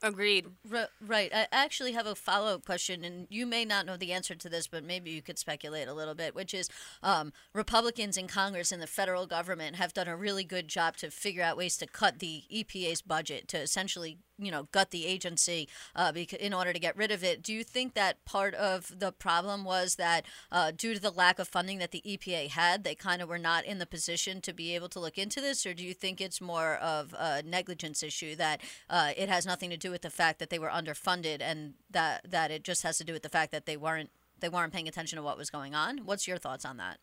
Agreed. 0.04 0.48
R- 0.70 0.90
right. 1.00 1.32
I 1.34 1.46
actually 1.50 1.92
have 1.92 2.06
a 2.06 2.14
follow 2.14 2.54
up 2.54 2.66
question, 2.66 3.04
and 3.04 3.26
you 3.30 3.46
may 3.46 3.64
not 3.64 3.86
know 3.86 3.96
the 3.96 4.12
answer 4.12 4.34
to 4.34 4.50
this, 4.50 4.66
but 4.66 4.84
maybe 4.84 5.10
you 5.10 5.22
could 5.22 5.38
speculate 5.38 5.88
a 5.88 5.94
little 5.94 6.14
bit, 6.14 6.34
which 6.34 6.52
is 6.52 6.68
um, 7.02 7.32
Republicans 7.54 8.18
in 8.18 8.28
Congress 8.28 8.70
and 8.70 8.82
the 8.82 8.86
federal 8.86 9.26
government 9.26 9.76
have 9.76 9.94
done 9.94 10.06
a 10.06 10.14
really 10.14 10.44
good 10.44 10.68
job 10.68 10.98
to 10.98 11.10
figure 11.10 11.42
out 11.42 11.56
ways 11.56 11.78
to 11.78 11.86
cut 11.86 12.18
the 12.18 12.42
EPA's 12.54 13.00
budget 13.00 13.48
to 13.48 13.56
essentially 13.56 14.18
you 14.38 14.50
know 14.50 14.68
gut 14.72 14.90
the 14.90 15.06
agency 15.06 15.68
uh, 15.94 16.12
because 16.12 16.38
in 16.38 16.52
order 16.52 16.72
to 16.72 16.78
get 16.78 16.96
rid 16.96 17.10
of 17.10 17.22
it. 17.22 17.42
Do 17.42 17.52
you 17.52 17.64
think 17.64 17.94
that 17.94 18.24
part 18.24 18.54
of 18.54 18.98
the 18.98 19.12
problem 19.12 19.64
was 19.64 19.96
that 19.96 20.24
uh, 20.50 20.72
due 20.76 20.94
to 20.94 21.00
the 21.00 21.10
lack 21.10 21.38
of 21.38 21.48
funding 21.48 21.78
that 21.78 21.90
the 21.90 22.02
EPA 22.06 22.48
had, 22.48 22.84
they 22.84 22.94
kind 22.94 23.22
of 23.22 23.28
were 23.28 23.38
not 23.38 23.64
in 23.64 23.78
the 23.78 23.86
position 23.86 24.40
to 24.42 24.52
be 24.52 24.74
able 24.74 24.88
to 24.90 25.00
look 25.00 25.18
into 25.18 25.40
this, 25.40 25.64
or 25.66 25.74
do 25.74 25.84
you 25.84 25.94
think 25.94 26.20
it's 26.20 26.40
more 26.40 26.74
of 26.76 27.14
a 27.18 27.42
negligence 27.42 28.02
issue 28.02 28.34
that 28.36 28.60
uh, 28.90 29.12
it 29.16 29.28
has 29.28 29.46
nothing 29.46 29.70
to 29.70 29.76
do 29.76 29.90
with 29.90 30.02
the 30.02 30.10
fact 30.10 30.38
that 30.38 30.50
they 30.50 30.58
were 30.58 30.68
underfunded 30.68 31.40
and 31.40 31.74
that 31.90 32.30
that 32.30 32.50
it 32.50 32.64
just 32.64 32.82
has 32.82 32.98
to 32.98 33.04
do 33.04 33.12
with 33.12 33.22
the 33.22 33.28
fact 33.28 33.52
that 33.52 33.66
they 33.66 33.76
weren't 33.76 34.10
they 34.40 34.48
weren't 34.48 34.72
paying 34.72 34.88
attention 34.88 35.16
to 35.16 35.22
what 35.22 35.38
was 35.38 35.50
going 35.50 35.74
on? 35.74 35.98
What's 35.98 36.26
your 36.28 36.38
thoughts 36.38 36.64
on 36.64 36.76
that? 36.78 36.98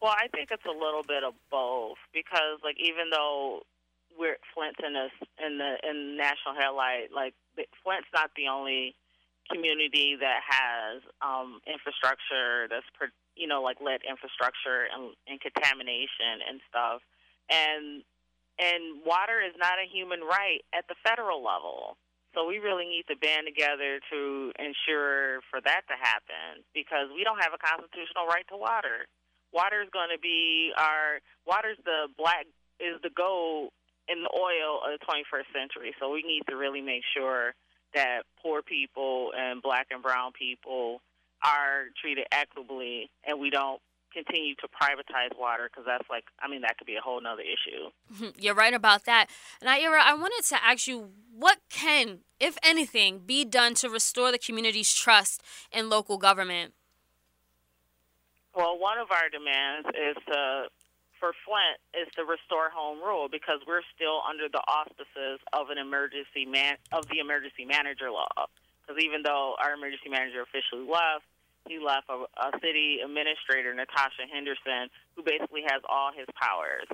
Well, 0.00 0.14
I 0.18 0.26
think 0.28 0.48
it's 0.50 0.64
a 0.66 0.76
little 0.76 1.04
bit 1.06 1.22
of 1.22 1.34
both 1.48 1.98
because, 2.12 2.58
like, 2.64 2.76
even 2.80 3.10
though 3.12 3.62
we're 4.18 4.36
Flint's 4.54 4.80
in 4.84 4.92
this 4.94 5.14
in 5.40 5.58
the 5.58 5.76
in 5.82 6.16
national 6.16 6.54
headlight. 6.58 7.12
Like 7.14 7.34
Flint's 7.82 8.08
not 8.14 8.30
the 8.36 8.48
only 8.48 8.94
community 9.50 10.16
that 10.20 10.40
has 10.46 11.02
um, 11.20 11.60
infrastructure 11.66 12.68
that's 12.70 12.86
you 13.34 13.46
know 13.48 13.62
like 13.62 13.80
lead 13.80 14.00
infrastructure 14.06 14.86
and, 14.88 15.12
and 15.26 15.40
contamination 15.40 16.40
and 16.46 16.60
stuff, 16.68 17.00
and 17.50 18.02
and 18.60 19.02
water 19.04 19.40
is 19.40 19.56
not 19.56 19.80
a 19.80 19.88
human 19.88 20.20
right 20.20 20.62
at 20.76 20.86
the 20.88 20.96
federal 21.02 21.42
level. 21.42 21.96
So 22.32 22.48
we 22.48 22.64
really 22.64 22.88
need 22.88 23.04
to 23.12 23.16
band 23.20 23.44
together 23.44 24.00
to 24.08 24.20
ensure 24.56 25.44
for 25.52 25.60
that 25.60 25.84
to 25.92 25.96
happen 26.00 26.64
because 26.72 27.12
we 27.12 27.28
don't 27.28 27.44
have 27.44 27.52
a 27.52 27.60
constitutional 27.60 28.24
right 28.24 28.48
to 28.48 28.56
water. 28.56 29.04
Water 29.52 29.84
is 29.84 29.92
going 29.92 30.08
to 30.08 30.16
be 30.16 30.72
our 30.80 31.20
water's 31.44 31.76
the 31.84 32.08
black 32.16 32.48
is 32.80 32.96
the 33.04 33.12
gold 33.12 33.68
in 34.08 34.22
the 34.22 34.30
oil 34.30 34.80
of 34.84 34.98
the 34.98 35.06
21st 35.06 35.52
century. 35.52 35.94
So 36.00 36.10
we 36.10 36.22
need 36.22 36.42
to 36.48 36.56
really 36.56 36.80
make 36.80 37.02
sure 37.16 37.54
that 37.94 38.22
poor 38.42 38.62
people 38.62 39.30
and 39.36 39.62
black 39.62 39.88
and 39.90 40.02
brown 40.02 40.32
people 40.32 41.00
are 41.44 41.86
treated 42.00 42.26
equitably 42.32 43.10
and 43.24 43.38
we 43.38 43.50
don't 43.50 43.80
continue 44.12 44.54
to 44.56 44.68
privatize 44.68 45.36
water 45.38 45.68
because 45.70 45.84
that's 45.86 46.08
like 46.10 46.24
i 46.40 46.48
mean 46.48 46.60
that 46.60 46.76
could 46.76 46.86
be 46.86 46.96
a 46.96 47.00
whole 47.00 47.20
nother 47.20 47.42
issue. 47.42 48.30
You're 48.38 48.54
right 48.54 48.74
about 48.74 49.04
that. 49.06 49.28
Nayyirah 49.64 50.02
i 50.04 50.14
wanted 50.14 50.46
to 50.48 50.64
ask 50.64 50.86
you 50.86 51.08
what 51.34 51.58
can 51.70 52.18
if 52.38 52.58
anything 52.62 53.20
be 53.24 53.44
done 53.44 53.74
to 53.74 53.88
restore 53.88 54.30
the 54.30 54.38
community's 54.38 54.92
trust 54.94 55.42
in 55.72 55.88
local 55.88 56.18
government? 56.18 56.74
Well 58.54 58.78
one 58.78 58.98
of 58.98 59.08
our 59.10 59.28
demands 59.30 59.88
is 59.88 60.22
to 60.26 60.64
for 61.22 61.30
Flint 61.46 61.78
is 61.94 62.10
to 62.18 62.26
restore 62.26 62.66
home 62.74 62.98
rule 62.98 63.30
because 63.30 63.62
we're 63.62 63.86
still 63.94 64.26
under 64.26 64.50
the 64.50 64.58
auspices 64.66 65.38
of 65.54 65.70
an 65.70 65.78
emergency 65.78 66.42
man 66.42 66.74
of 66.90 67.06
the 67.06 67.22
emergency 67.22 67.62
manager 67.62 68.10
law. 68.10 68.50
Because 68.82 68.98
even 68.98 69.22
though 69.22 69.54
our 69.62 69.78
emergency 69.78 70.10
manager 70.10 70.42
officially 70.42 70.82
left, 70.82 71.22
he 71.70 71.78
left 71.78 72.10
a, 72.10 72.26
a 72.26 72.50
city 72.58 72.98
administrator, 72.98 73.70
Natasha 73.70 74.26
Henderson, 74.26 74.90
who 75.14 75.22
basically 75.22 75.62
has 75.62 75.78
all 75.86 76.10
his 76.10 76.26
powers. 76.34 76.90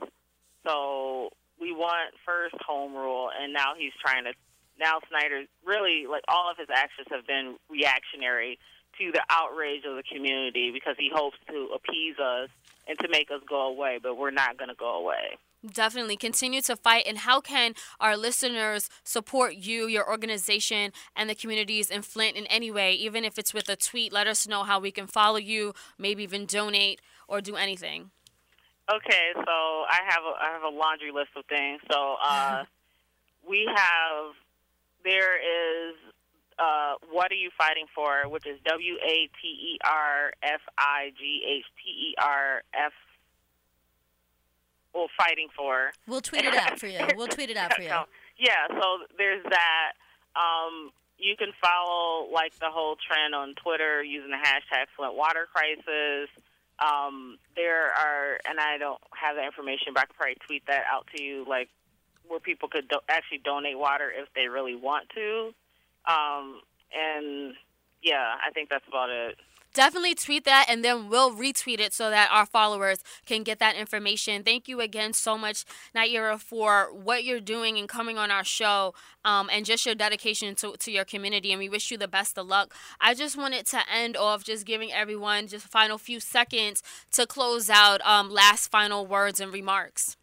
So 0.61 1.33
we 1.57 1.73
want 1.73 2.13
first 2.29 2.61
home 2.61 2.93
rule, 2.93 3.33
and 3.33 3.57
now 3.57 3.81
he's 3.81 3.97
trying 3.97 4.29
to. 4.29 4.37
Now 4.77 5.01
Snyder 5.09 5.49
really 5.65 6.05
like 6.05 6.23
all 6.29 6.53
of 6.53 6.61
his 6.61 6.69
actions 6.69 7.09
have 7.11 7.27
been 7.27 7.57
reactionary 7.73 8.61
to 9.01 9.11
the 9.11 9.25
outrage 9.33 9.89
of 9.89 9.97
the 9.97 10.05
community 10.05 10.71
because 10.71 10.95
he 11.01 11.09
hopes 11.09 11.41
to 11.49 11.73
appease 11.75 12.21
us 12.21 12.53
and 12.89 12.99
to 13.01 13.09
make 13.09 13.31
us 13.31 13.41
go 13.49 13.69
away, 13.69 13.99
but 14.03 14.17
we're 14.17 14.31
not 14.31 14.57
going 14.57 14.69
to 14.69 14.75
go 14.75 14.97
away. 14.97 15.39
Definitely 15.73 16.17
continue 16.17 16.63
to 16.63 16.77
fight. 16.77 17.05
And 17.07 17.19
how 17.19 17.41
can 17.41 17.75
our 18.01 18.17
listeners 18.17 18.89
support 19.03 19.55
you, 19.55 19.87
your 19.87 20.09
organization, 20.09 20.93
and 21.17 21.29
the 21.29 21.35
communities 21.35 21.91
in 21.91 22.03
Flint 22.03 22.37
in 22.37 22.47
any 22.47 22.71
way? 22.71 22.93
Even 22.95 23.25
if 23.25 23.39
it's 23.39 23.53
with 23.53 23.69
a 23.69 23.77
tweet, 23.77 24.13
let 24.13 24.27
us 24.27 24.47
know 24.47 24.63
how 24.63 24.79
we 24.79 24.93
can 24.93 25.07
follow 25.07 25.37
you, 25.37 25.75
maybe 25.99 26.23
even 26.23 26.47
donate 26.47 27.01
or 27.27 27.41
do 27.41 27.57
anything. 27.57 28.11
Okay, 28.91 29.33
so 29.35 29.51
I 29.51 30.01
have 30.07 30.23
a, 30.25 30.43
I 30.43 30.53
have 30.53 30.63
a 30.63 30.75
laundry 30.75 31.11
list 31.11 31.31
of 31.37 31.45
things. 31.47 31.81
So 31.91 32.17
uh, 32.25 32.65
we 33.49 33.69
have 33.75 34.33
there 35.05 35.37
is 35.37 35.95
uh, 36.59 36.95
what 37.11 37.31
are 37.31 37.37
you 37.37 37.51
fighting 37.57 37.87
for, 37.95 38.29
which 38.29 38.47
is 38.47 38.59
W 38.65 38.95
A 39.03 39.29
T 39.41 39.49
E 39.49 39.79
R 39.85 40.33
F 40.43 40.61
I 40.79 41.11
G 41.19 41.43
H 41.59 41.65
T 41.85 41.91
E 41.91 42.15
R 42.21 42.63
F. 42.75 42.93
Well, 44.95 45.09
fighting 45.17 45.49
for. 45.57 45.91
We'll 46.07 46.21
tweet 46.23 46.45
it 46.45 46.55
out 46.55 46.81
for 46.81 46.87
you. 46.87 47.01
We'll 47.15 47.29
tweet 47.29 47.51
it 47.51 47.57
out 47.57 47.75
for 47.75 47.83
you. 47.83 47.89
No. 47.89 48.05
Yeah, 48.39 48.67
so 48.69 48.99
there's 49.17 49.45
that. 49.45 49.93
Um, 50.35 50.91
you 51.19 51.37
can 51.37 51.53
follow 51.63 52.29
like 52.33 52.59
the 52.59 52.71
whole 52.71 52.97
trend 52.97 53.35
on 53.35 53.55
Twitter 53.55 54.03
using 54.03 54.31
the 54.31 54.37
hashtag 54.37 54.87
Flint 54.97 55.15
Water 55.15 55.47
Crisis. 55.53 56.29
Um, 56.79 57.39
there 57.57 57.87
are, 57.87 58.39
and 58.49 58.59
I 58.61 58.79
don't 58.79 59.01
have 59.13 59.35
the 59.37 59.45
information, 59.45 59.89
but 59.95 60.03
I 60.03 60.07
could 60.07 60.17
probably 60.17 60.37
tweet 60.47 60.67
that 60.67 60.85
out 60.91 61.07
to 61.15 61.23
you, 61.23 61.45
like 61.49 61.69
where 62.29 62.39
people 62.41 62.69
could 62.69 62.89
do- 62.89 63.01
actually 63.09 63.39
donate 63.45 63.77
water 63.79 64.11
if 64.15 64.29
they 64.35 64.47
really 64.47 64.77
want 64.77 65.09
to. 65.17 65.53
Um, 66.09 66.61
and 66.93 67.55
yeah, 68.03 68.35
I 68.45 68.51
think 68.51 68.71
that's 68.71 68.87
about 68.89 69.11
it. 69.11 69.37
Definitely 69.75 70.15
tweet 70.15 70.45
that 70.45 70.67
and 70.69 70.83
then 70.83 71.09
we'll 71.09 71.33
retweet 71.33 71.79
it 71.79 71.93
so 71.93 72.11
that 72.11 72.31
our 72.33 72.47
followers 72.47 72.99
can 73.27 73.43
get 73.43 73.59
that 73.59 73.77
information. 73.77 74.43
Thank 74.43 74.67
you 74.67 74.81
again 74.81 75.13
so 75.13 75.37
much, 75.37 75.65
Nayyirah, 75.95 76.41
for 76.41 76.89
what 76.93 77.23
you're 77.23 77.39
doing 77.39 77.79
and 77.79 77.89
coming 77.89 78.17
on 78.17 78.31
our 78.31 78.45
show 78.45 78.95
um, 79.25 79.49
and 79.53 79.67
just 79.67 79.85
your 79.85 79.95
dedication 79.95 80.55
to, 80.57 80.75
to 80.79 80.91
your 80.91 81.05
community. 81.05 81.53
And 81.53 81.59
we 81.59 81.69
wish 81.69 81.91
you 81.91 81.99
the 81.99 82.09
best 82.09 82.39
of 82.39 82.47
luck. 82.47 82.75
I 83.01 83.15
just 83.15 83.37
wanted 83.37 83.67
to 83.67 83.81
end 83.95 84.17
off 84.17 84.43
just 84.43 84.65
giving 84.65 84.91
everyone 84.91 85.47
just 85.47 85.67
a 85.67 85.69
final 85.69 85.99
few 85.99 86.19
seconds 86.19 86.83
to 87.13 87.27
close 87.27 87.69
out 87.69 88.01
um, 88.07 88.31
last 88.31 88.71
final 88.71 89.07
words 89.07 89.39
and 89.39 89.53
remarks. 89.53 90.17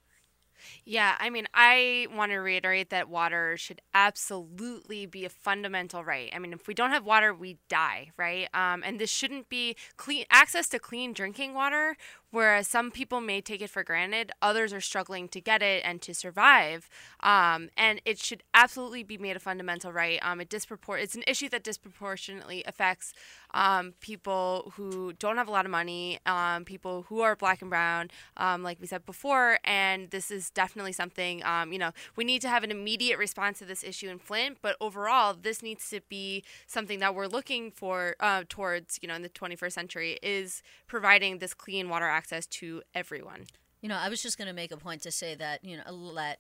Yeah, 0.88 1.16
I 1.20 1.32
mean, 1.32 1.48
I 1.52 2.06
want 2.16 2.32
to 2.32 2.38
reiterate 2.38 2.92
that 2.92 3.10
water 3.10 3.58
should 3.58 3.82
absolutely 3.96 5.08
be 5.08 5.26
a 5.26 5.30
fundamental 5.30 6.04
right. 6.04 6.30
I 6.32 6.38
mean, 6.38 6.54
if 6.54 6.68
we 6.68 6.76
don't 6.76 6.92
have 6.92 7.04
water, 7.04 7.34
we 7.34 7.58
die, 7.70 8.12
right? 8.18 8.48
Um, 8.54 8.84
and 8.86 9.00
this 9.00 9.10
shouldn't 9.10 9.50
be 9.50 9.76
clean 9.98 10.26
access 10.30 10.68
to 10.70 10.80
clean 10.80 11.12
drinking 11.12 11.56
water. 11.56 11.98
Whereas 12.32 12.68
some 12.68 12.92
people 12.92 13.22
may 13.22 13.42
take 13.42 13.62
it 13.62 13.70
for 13.70 13.84
granted, 13.84 14.32
others 14.42 14.74
are 14.74 14.82
struggling 14.82 15.28
to 15.30 15.40
get 15.40 15.62
it 15.62 15.84
and 15.86 16.02
to 16.02 16.14
survive. 16.14 16.90
Um, 17.22 17.70
and 17.78 18.02
it 18.06 18.20
should 18.20 18.44
absolutely 18.54 19.04
be 19.04 19.18
made 19.18 19.36
a 19.36 19.40
fundamental 19.40 19.92
right. 19.92 20.20
Um, 20.22 20.42
it 20.42 20.50
dispropor- 20.50 21.02
it's 21.02 21.16
an 21.16 21.24
issue 21.28 21.50
that 21.50 21.64
disproportionately 21.64 22.64
affects 22.66 23.14
um, 23.54 23.94
people 24.02 24.74
who 24.76 25.14
don't 25.14 25.38
have 25.38 25.48
a 25.48 25.52
lot 25.52 25.66
of 25.66 25.72
money, 25.72 26.20
um, 26.26 26.66
people 26.66 27.06
who 27.08 27.22
are 27.22 27.36
black 27.36 27.62
and 27.62 27.70
brown, 27.70 28.10
um, 28.38 28.64
like 28.64 28.80
we 28.82 28.88
said 28.88 29.06
before. 29.06 29.60
And 29.64 30.10
this 30.12 30.30
is 30.30 30.50
definitely 30.50 30.92
something, 30.92 31.44
um, 31.46 31.72
you 31.72 31.80
know, 31.80 31.92
we 32.16 32.26
need 32.26 32.42
to 32.42 32.50
have 32.50 32.64
an 32.64 32.72
immediate 32.72 33.18
response 33.18 33.60
to 33.60 33.66
this 33.66 33.84
issue 33.84 34.10
in 34.10 34.20
Flint. 34.20 34.58
But 34.62 34.76
overall, 34.82 35.36
this 35.40 35.64
needs 35.64 35.90
to 35.90 36.02
be 36.10 36.44
something 36.68 37.00
that 37.00 37.16
we're 37.16 37.28
looking 37.28 37.72
for 37.72 38.16
uh, 38.20 38.44
towards, 38.50 39.00
you 39.02 39.08
know, 39.08 39.16
in 39.16 39.22
the 39.22 39.30
21st 39.30 39.72
century 39.72 40.20
is 40.22 40.62
providing 40.88 41.38
this 41.38 41.54
clean 41.54 41.88
water 41.88 42.08
access 42.16 42.46
to 42.48 42.82
everyone. 42.94 43.42
You 43.82 43.90
know, 43.90 43.98
I 43.98 44.10
was 44.10 44.22
just 44.22 44.38
going 44.38 44.48
to 44.48 44.54
make 44.54 44.72
a 44.72 44.78
point 44.78 45.02
to 45.04 45.12
say 45.12 45.36
that, 45.36 45.64
you 45.64 45.78
know, 45.78 45.84
let 45.92 46.40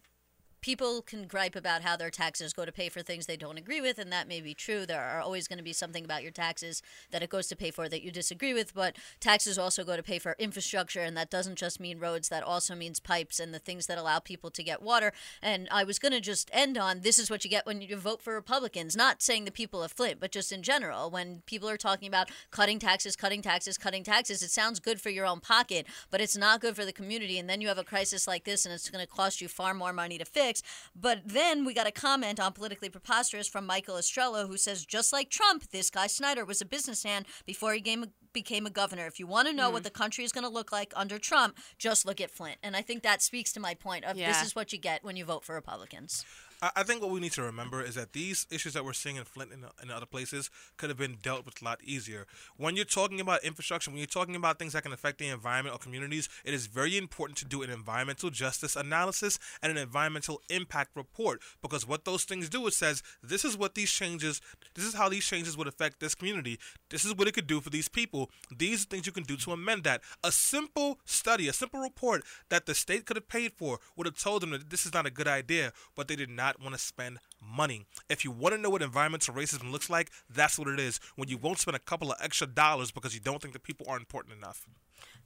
people 0.66 1.04
can 1.04 1.28
gripe 1.28 1.56
about 1.56 1.84
how 1.84 1.96
their 1.96 2.10
taxes 2.10 2.52
go 2.52 2.66
to 2.66 2.72
pay 2.72 2.90
for 2.90 3.04
things 3.04 3.28
they 3.28 3.38
don't 3.38 3.60
agree 3.60 3.80
with, 3.80 4.00
and 4.00 4.12
that 4.12 4.28
may 4.28 4.42
be 4.42 4.56
true. 4.56 4.84
There 4.84 5.00
are 5.00 5.22
always 5.22 5.48
going 5.48 5.60
to 5.60 5.64
be 5.64 5.74
something 5.74 6.04
about 6.04 6.24
your 6.24 6.32
taxes 6.32 6.82
that 7.12 7.22
it 7.22 7.30
goes 7.30 7.46
to 7.50 7.56
pay 7.56 7.70
for 7.70 7.88
that 7.88 8.02
you 8.02 8.10
disagree 8.10 8.52
with, 8.52 8.74
but 8.74 8.96
taxes 9.20 9.60
also 9.60 9.84
go 9.84 9.96
to 9.96 10.02
pay 10.02 10.18
for 10.18 10.36
infrastructure, 10.40 11.02
and 11.02 11.16
that 11.16 11.30
doesn't 11.30 11.60
just 11.60 11.80
mean 11.80 12.00
roads, 12.00 12.30
that 12.30 12.42
also 12.42 12.74
means 12.74 13.00
pipes 13.00 13.40
and 13.40 13.54
the 13.54 13.60
things 13.60 13.86
that 13.86 14.00
allow 14.00 14.18
people 14.18 14.50
to 14.50 14.64
get 14.64 14.82
water. 14.82 15.14
And 15.40 15.68
I 15.70 15.84
was 15.84 16.00
going 16.00 16.14
to 16.14 16.20
just 16.20 16.50
end 16.52 16.80
on 16.80 17.02
this 17.02 17.20
is 17.20 17.30
what 17.30 17.44
you 17.44 17.50
get 17.52 17.68
when 17.68 17.82
you 17.82 17.96
vote 17.96 18.24
for 18.24 18.34
Republicans, 18.34 18.96
not 18.96 19.22
saying 19.22 19.46
the 19.46 19.52
people 19.52 19.84
of 19.84 19.92
Flint, 19.92 20.20
but 20.20 20.32
just 20.32 20.52
in 20.52 20.64
general. 20.64 21.12
When 21.12 21.44
people 21.46 21.70
are 21.70 21.78
talking 21.78 22.08
about 22.08 22.32
cutting 22.50 22.80
taxes, 22.80 23.16
cutting 23.16 23.44
taxes, 23.44 23.78
cutting 23.78 24.04
taxes, 24.04 24.42
it 24.42 24.50
sounds 24.50 24.80
good 24.80 25.00
for 25.00 25.12
your 25.12 25.28
own 25.28 25.42
pocket, 25.42 25.86
but 26.10 26.22
it's 26.22 26.36
not 26.36 26.60
good 26.60 26.76
for 26.76 26.86
the 26.86 26.92
community. 26.92 27.38
And 27.38 27.48
then 27.48 27.62
you 27.62 27.68
have 27.68 27.78
a 27.78 27.84
crisis 27.84 28.28
like 28.28 28.46
this, 28.46 28.66
and 28.66 28.74
it's 28.74 28.90
going 28.90 29.06
to 29.06 29.12
cost 29.12 29.42
you 29.42 29.48
far 29.48 29.76
more 29.76 29.94
money 29.94 30.18
to 30.18 30.26
fix. 30.26 30.55
But 30.96 31.22
then 31.26 31.66
we 31.66 31.74
got 31.74 31.88
a 31.88 31.92
comment 31.92 32.40
on 32.40 32.54
Politically 32.54 32.90
Preposterous 32.90 33.48
from 33.48 33.66
Michael 33.66 33.98
Estrella 33.98 34.48
who 34.48 34.58
says, 34.58 34.86
just 34.86 35.12
like 35.14 35.30
Trump, 35.30 35.70
this 35.72 35.90
guy 35.90 36.08
Snyder 36.08 36.46
was 36.46 36.62
a 36.62 36.66
businessman 36.66 37.26
before 37.46 37.74
he 37.74 37.80
became 37.82 38.04
a, 38.04 38.08
became 38.34 38.66
a 38.66 38.70
governor. 38.70 39.08
If 39.08 39.20
you 39.20 39.28
want 39.28 39.48
to 39.48 39.54
know 39.54 39.70
Mm. 39.70 39.74
what 39.74 39.84
the 39.84 39.90
country 39.90 40.24
is 40.24 40.32
going 40.32 40.44
to 40.44 40.50
look 40.50 40.72
like 40.72 40.92
under 40.96 41.18
Trump, 41.18 41.58
just 41.78 42.06
look 42.06 42.20
at 42.20 42.32
Flint. 42.32 42.58
And 42.64 42.76
I 42.76 42.82
think 42.82 43.04
that 43.04 43.22
speaks 43.22 43.52
to 43.54 43.60
my 43.60 43.74
point 43.74 44.04
of 44.06 44.18
Yeah. 44.18 44.28
this 44.32 44.44
is 44.46 44.56
what 44.56 44.72
you 44.74 44.80
get 44.80 45.04
when 45.04 45.16
you 45.16 45.26
vote 45.26 45.44
for 45.46 45.56
Republicans. 45.56 46.26
I 46.62 46.84
think 46.84 47.02
what 47.02 47.12
we 47.12 47.20
need 47.20 47.34
to 47.34 47.42
remember 47.42 47.82
is 47.82 47.96
that 47.96 48.14
these 48.14 48.48
issues 48.50 48.74
that 48.74 48.86
we're 48.86 48.94
seeing 48.94 49.18
in 49.18 49.26
Flint 49.26 49.52
and, 49.52 49.66
and 49.82 49.92
other 49.92 50.06
places 50.06 50.50
could 50.78 50.90
have 50.90 50.98
been 50.98 51.18
dealt 51.22 51.46
with 51.46 51.62
a 51.62 51.66
lot 51.66 51.80
easier. 51.84 52.26
When 52.58 52.76
you're 52.76 52.86
talking 52.86 53.20
about 53.20 53.44
infrastructure, 53.44 53.92
when 53.92 53.98
you're 53.98 54.08
talking 54.08 54.36
about 54.36 54.58
things 54.58 54.74
that 54.74 54.84
can 54.84 54.94
affect 54.94 55.18
the 55.18 55.28
environment 55.28 55.76
or 55.76 55.80
communities, 55.80 56.30
it 56.46 56.54
is 56.54 56.68
very 56.68 56.98
important 56.98 57.38
to 57.40 57.46
do 57.46 57.62
an 57.62 57.70
environmental 57.70 58.30
justice 58.30 58.76
analysis 58.76 59.38
and 59.62 59.72
an 59.72 59.78
environmental 59.78 60.42
impact 60.50 60.96
report 60.96 61.42
because 61.62 61.88
what 61.88 62.06
those 62.06 62.24
things 62.24 62.48
do 62.50 62.66
is 62.68 62.76
says 62.76 63.04
this 63.22 63.44
is 63.44 63.58
what 63.58 63.76
these 63.76 63.92
changes, 63.92 64.42
this 64.76 64.86
is 64.86 64.94
how 64.94 65.10
these 65.10 65.26
changes 65.26 65.58
would 65.58 65.68
affect 65.68 66.00
this 66.00 66.16
community. 66.16 66.58
This 66.90 67.04
is 67.04 67.16
what 67.16 67.28
it 67.28 67.34
could 67.34 67.48
do 67.48 67.60
for 67.60 67.70
these 67.70 67.90
people. 67.90 68.30
These 68.56 68.84
are 68.84 68.86
things 68.86 69.06
you 69.06 69.12
can 69.12 69.24
do 69.24 69.36
to 69.38 69.52
amend 69.52 69.84
that. 69.84 70.02
A 70.24 70.32
simple 70.32 71.00
study, 71.06 71.48
a 71.48 71.54
simple 71.54 71.82
report 71.82 72.24
that 72.50 72.66
the 72.66 72.76
state 72.76 73.06
could 73.06 73.18
have 73.18 73.28
paid 73.28 73.54
for 73.54 73.80
would 73.96 74.08
have 74.08 74.18
told 74.18 74.42
them 74.42 74.52
that 74.52 74.70
this 74.70 74.86
is 74.86 74.94
not 74.94 75.06
a 75.06 75.12
good 75.12 75.28
idea, 75.28 75.74
but 75.96 76.08
they 76.08 76.16
did 76.16 76.30
not 76.30 76.45
want 76.62 76.74
to 76.74 76.80
spend 76.80 77.20
money. 77.42 77.86
If 78.10 78.24
you 78.24 78.32
want 78.32 78.56
to 78.56 78.62
know 78.62 78.70
what 78.70 78.82
environmental 78.82 79.34
racism 79.34 79.72
looks 79.72 79.90
like, 79.90 80.12
that's 80.30 80.58
what 80.58 80.68
it 80.68 80.80
is. 80.80 81.00
When 81.16 81.30
you 81.30 81.38
won't 81.38 81.60
spend 81.60 81.76
a 81.76 81.80
couple 81.80 82.12
of 82.12 82.18
extra 82.22 82.48
dollars 82.48 82.92
because 82.92 83.14
you 83.14 83.20
don't 83.20 83.42
think 83.42 83.54
the 83.54 83.60
people 83.60 83.86
are 83.90 83.98
important 83.98 84.38
enough. 84.38 84.68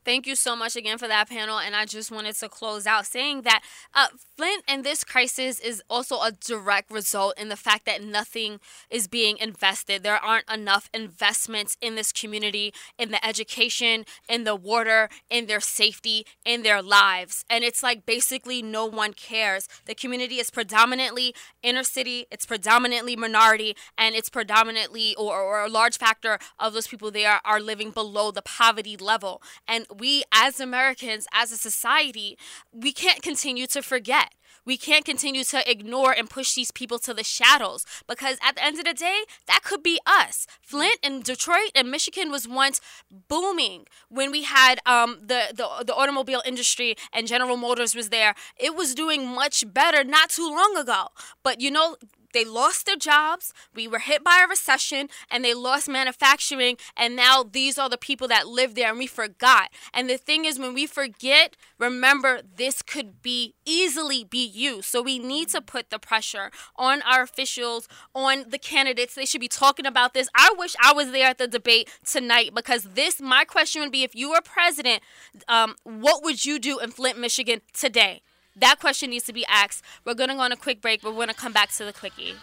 Thank 0.06 0.28
you 0.28 0.36
so 0.36 0.56
much 0.56 0.76
again 0.76 0.98
for 0.98 1.08
that 1.08 1.30
panel. 1.30 1.60
And 1.60 1.76
I 1.76 1.86
just 1.86 2.12
wanted 2.12 2.36
to 2.36 2.50
close 2.50 2.88
out 2.88 3.06
saying 3.06 3.42
that 3.42 3.62
uh, 3.94 4.08
Flint 4.38 4.64
and 4.68 4.84
this 4.84 5.04
crisis 5.04 5.60
is 5.60 5.84
also 5.90 6.22
a 6.22 6.32
direct 6.32 6.92
result 6.92 7.38
in 7.38 7.50
the 7.50 7.56
fact 7.56 7.86
that 7.86 8.04
nothing 8.04 8.60
is 8.90 9.08
being 9.08 9.38
invested. 9.38 10.04
There 10.04 10.16
aren't 10.16 10.50
enough 10.50 10.90
investments 10.94 11.78
in 11.82 11.96
this 11.96 12.12
community, 12.12 12.74
in 12.98 13.12
the 13.12 13.26
education, 13.26 14.06
in 14.28 14.46
the 14.46 14.56
water, 14.56 15.10
in 15.30 15.48
their 15.48 15.60
safety, 15.60 16.26
in 16.46 16.64
their 16.64 16.82
lives. 16.82 17.44
And 17.50 17.64
it's 17.64 17.84
like 17.84 18.06
basically 18.06 18.62
no 18.62 18.86
one 18.86 19.14
cares. 19.14 19.68
The 19.86 19.96
community 19.96 20.36
is 20.36 20.50
predominantly 20.50 21.36
inner 21.62 21.84
city, 21.84 22.26
it's 22.32 22.46
predominantly 22.46 23.16
minority, 23.16 23.76
and 23.98 24.16
it's 24.16 24.30
predominantly 24.30 25.16
or, 25.16 25.40
or 25.42 25.64
a 25.66 25.70
large 25.70 25.98
factor 25.98 26.40
of 26.58 26.74
those 26.74 26.88
people 26.88 27.12
there 27.12 27.42
are 27.44 27.60
living 27.60 27.92
below 27.92 28.32
the 28.32 28.42
poverty 28.42 28.96
level. 28.96 29.42
And 29.68 29.86
we 29.96 30.24
as 30.34 30.60
Americans, 30.60 31.28
as 31.34 31.52
a 31.52 31.58
society, 31.58 32.38
we 32.72 32.92
can't 32.92 33.22
continue 33.22 33.68
to 33.68 33.82
forget. 33.82 34.34
We 34.66 34.78
can't 34.78 35.06
continue 35.06 35.44
to 35.46 35.70
ignore 35.70 36.12
and 36.12 36.30
push 36.30 36.54
these 36.54 36.70
people 36.70 37.00
to 37.00 37.14
the 37.14 37.24
shadows 37.24 37.86
because 38.08 38.38
at 38.44 38.56
the 38.56 38.64
end 38.64 38.78
of 38.78 38.86
the 38.86 38.94
day, 38.94 39.22
that 39.48 39.64
could 39.64 39.82
be 39.82 40.00
us. 40.06 40.46
Flint 40.62 41.00
and 41.02 41.24
Detroit 41.24 41.72
and 41.74 41.90
Michigan 41.90 42.30
was 42.30 42.48
once 42.48 42.80
booming 43.10 43.86
when 44.10 44.32
we 44.32 44.44
had 44.44 44.80
um, 44.86 45.18
the, 45.22 45.54
the 45.56 45.84
the 45.86 45.96
automobile 45.96 46.44
industry 46.46 46.96
and 47.12 47.26
General 47.26 47.58
Motors 47.58 47.96
was 47.96 48.10
there. 48.10 48.36
It 48.58 48.76
was 48.76 48.94
doing 48.94 49.26
much 49.26 49.64
better 49.74 50.04
not 50.04 50.30
too 50.30 50.48
long 50.48 50.76
ago. 50.78 51.08
But 51.42 51.62
you 51.62 51.72
know, 51.72 51.96
they 52.34 52.46
lost 52.46 52.86
their 52.86 52.96
jobs. 52.96 53.54
We 53.74 53.88
were 53.88 54.00
hit 54.00 54.24
by 54.24 54.42
a 54.44 54.48
recession 54.48 55.10
and 55.30 55.44
they 55.44 55.54
lost 55.54 55.90
manufacturing. 55.90 56.78
And 56.96 57.16
now 57.16 57.44
these 57.44 57.78
are 57.78 57.90
the 57.90 57.98
people 57.98 58.28
that 58.28 58.48
live 58.48 58.76
there 58.76 58.90
and 58.90 58.98
we 58.98 59.08
forgot. 59.08 59.70
And 59.94 60.10
the 60.10 60.18
thing 60.18 60.46
is, 60.46 60.60
when 60.60 60.74
we 60.74 60.86
forget, 60.86 61.56
remember 61.78 62.42
this 62.56 62.82
could 62.82 63.22
be 63.22 63.56
easily 63.66 64.24
be 64.24 64.46
you. 64.46 64.82
So 64.82 65.02
we 65.02 65.20
need 65.20 65.50
to 65.50 65.62
put 65.62 65.90
the 65.90 66.00
pressure 66.00 66.52
on 66.76 67.02
our 67.04 67.24
officials, 67.24 67.88
on 68.14 68.46
the 68.50 68.60
candidates. 68.60 69.16
They 69.16 69.26
should 69.26 69.42
be 69.42 69.48
talking 69.48 69.86
about 69.86 70.14
this. 70.14 70.30
I 70.36 70.54
wish 70.58 70.76
I 70.84 70.94
was 70.94 71.12
there 71.12 71.28
at 71.28 71.38
the 71.38 71.48
debate 71.48 71.90
tonight 72.06 72.52
because 72.54 72.84
this, 72.84 73.22
my 73.22 73.46
question 73.46 73.82
would 73.82 73.92
be 73.92 74.04
if 74.04 74.16
you 74.16 74.32
were 74.32 74.42
president, 74.44 75.02
um, 75.48 75.76
what 75.84 76.24
would 76.24 76.46
you 76.46 76.60
do 76.60 76.80
in 76.80 76.92
Flint, 76.92 77.20
Michigan 77.20 77.62
today? 77.74 78.22
That 78.60 78.80
question 78.80 79.12
needs 79.12 79.26
to 79.26 79.34
be 79.34 79.46
asked. 79.46 79.84
We're 80.04 80.16
going 80.16 80.30
to 80.30 80.36
go 80.36 80.42
on 80.42 80.52
a 80.52 80.58
quick 80.58 80.82
break, 80.82 81.02
but 81.02 81.12
we're 81.12 81.26
going 81.26 81.30
to 81.30 81.34
come 81.34 81.54
back 81.54 81.72
to 81.74 81.86
the 81.86 81.94
quickie. 81.94 82.36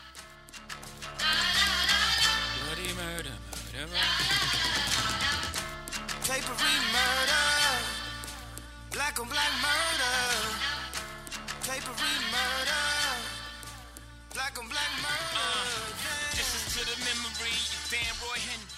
Bloody 2.64 2.92
murder, 2.94 3.36
murder, 3.74 3.92
Papery 6.24 6.76
murder, 6.92 7.46
black 8.92 9.20
on 9.20 9.28
black 9.28 9.52
murder. 9.60 10.16
papery 11.62 12.16
murder. 12.32 12.86
Black 14.34 14.58
on 14.58 14.68
black 14.68 14.92
murder. 15.02 15.50
This 16.32 16.54
is 16.56 16.64
to 16.76 16.84
the 16.84 16.98
memory 17.04 17.56
of 17.56 17.88
Danroy 17.90 18.38
Henry. 18.38 18.75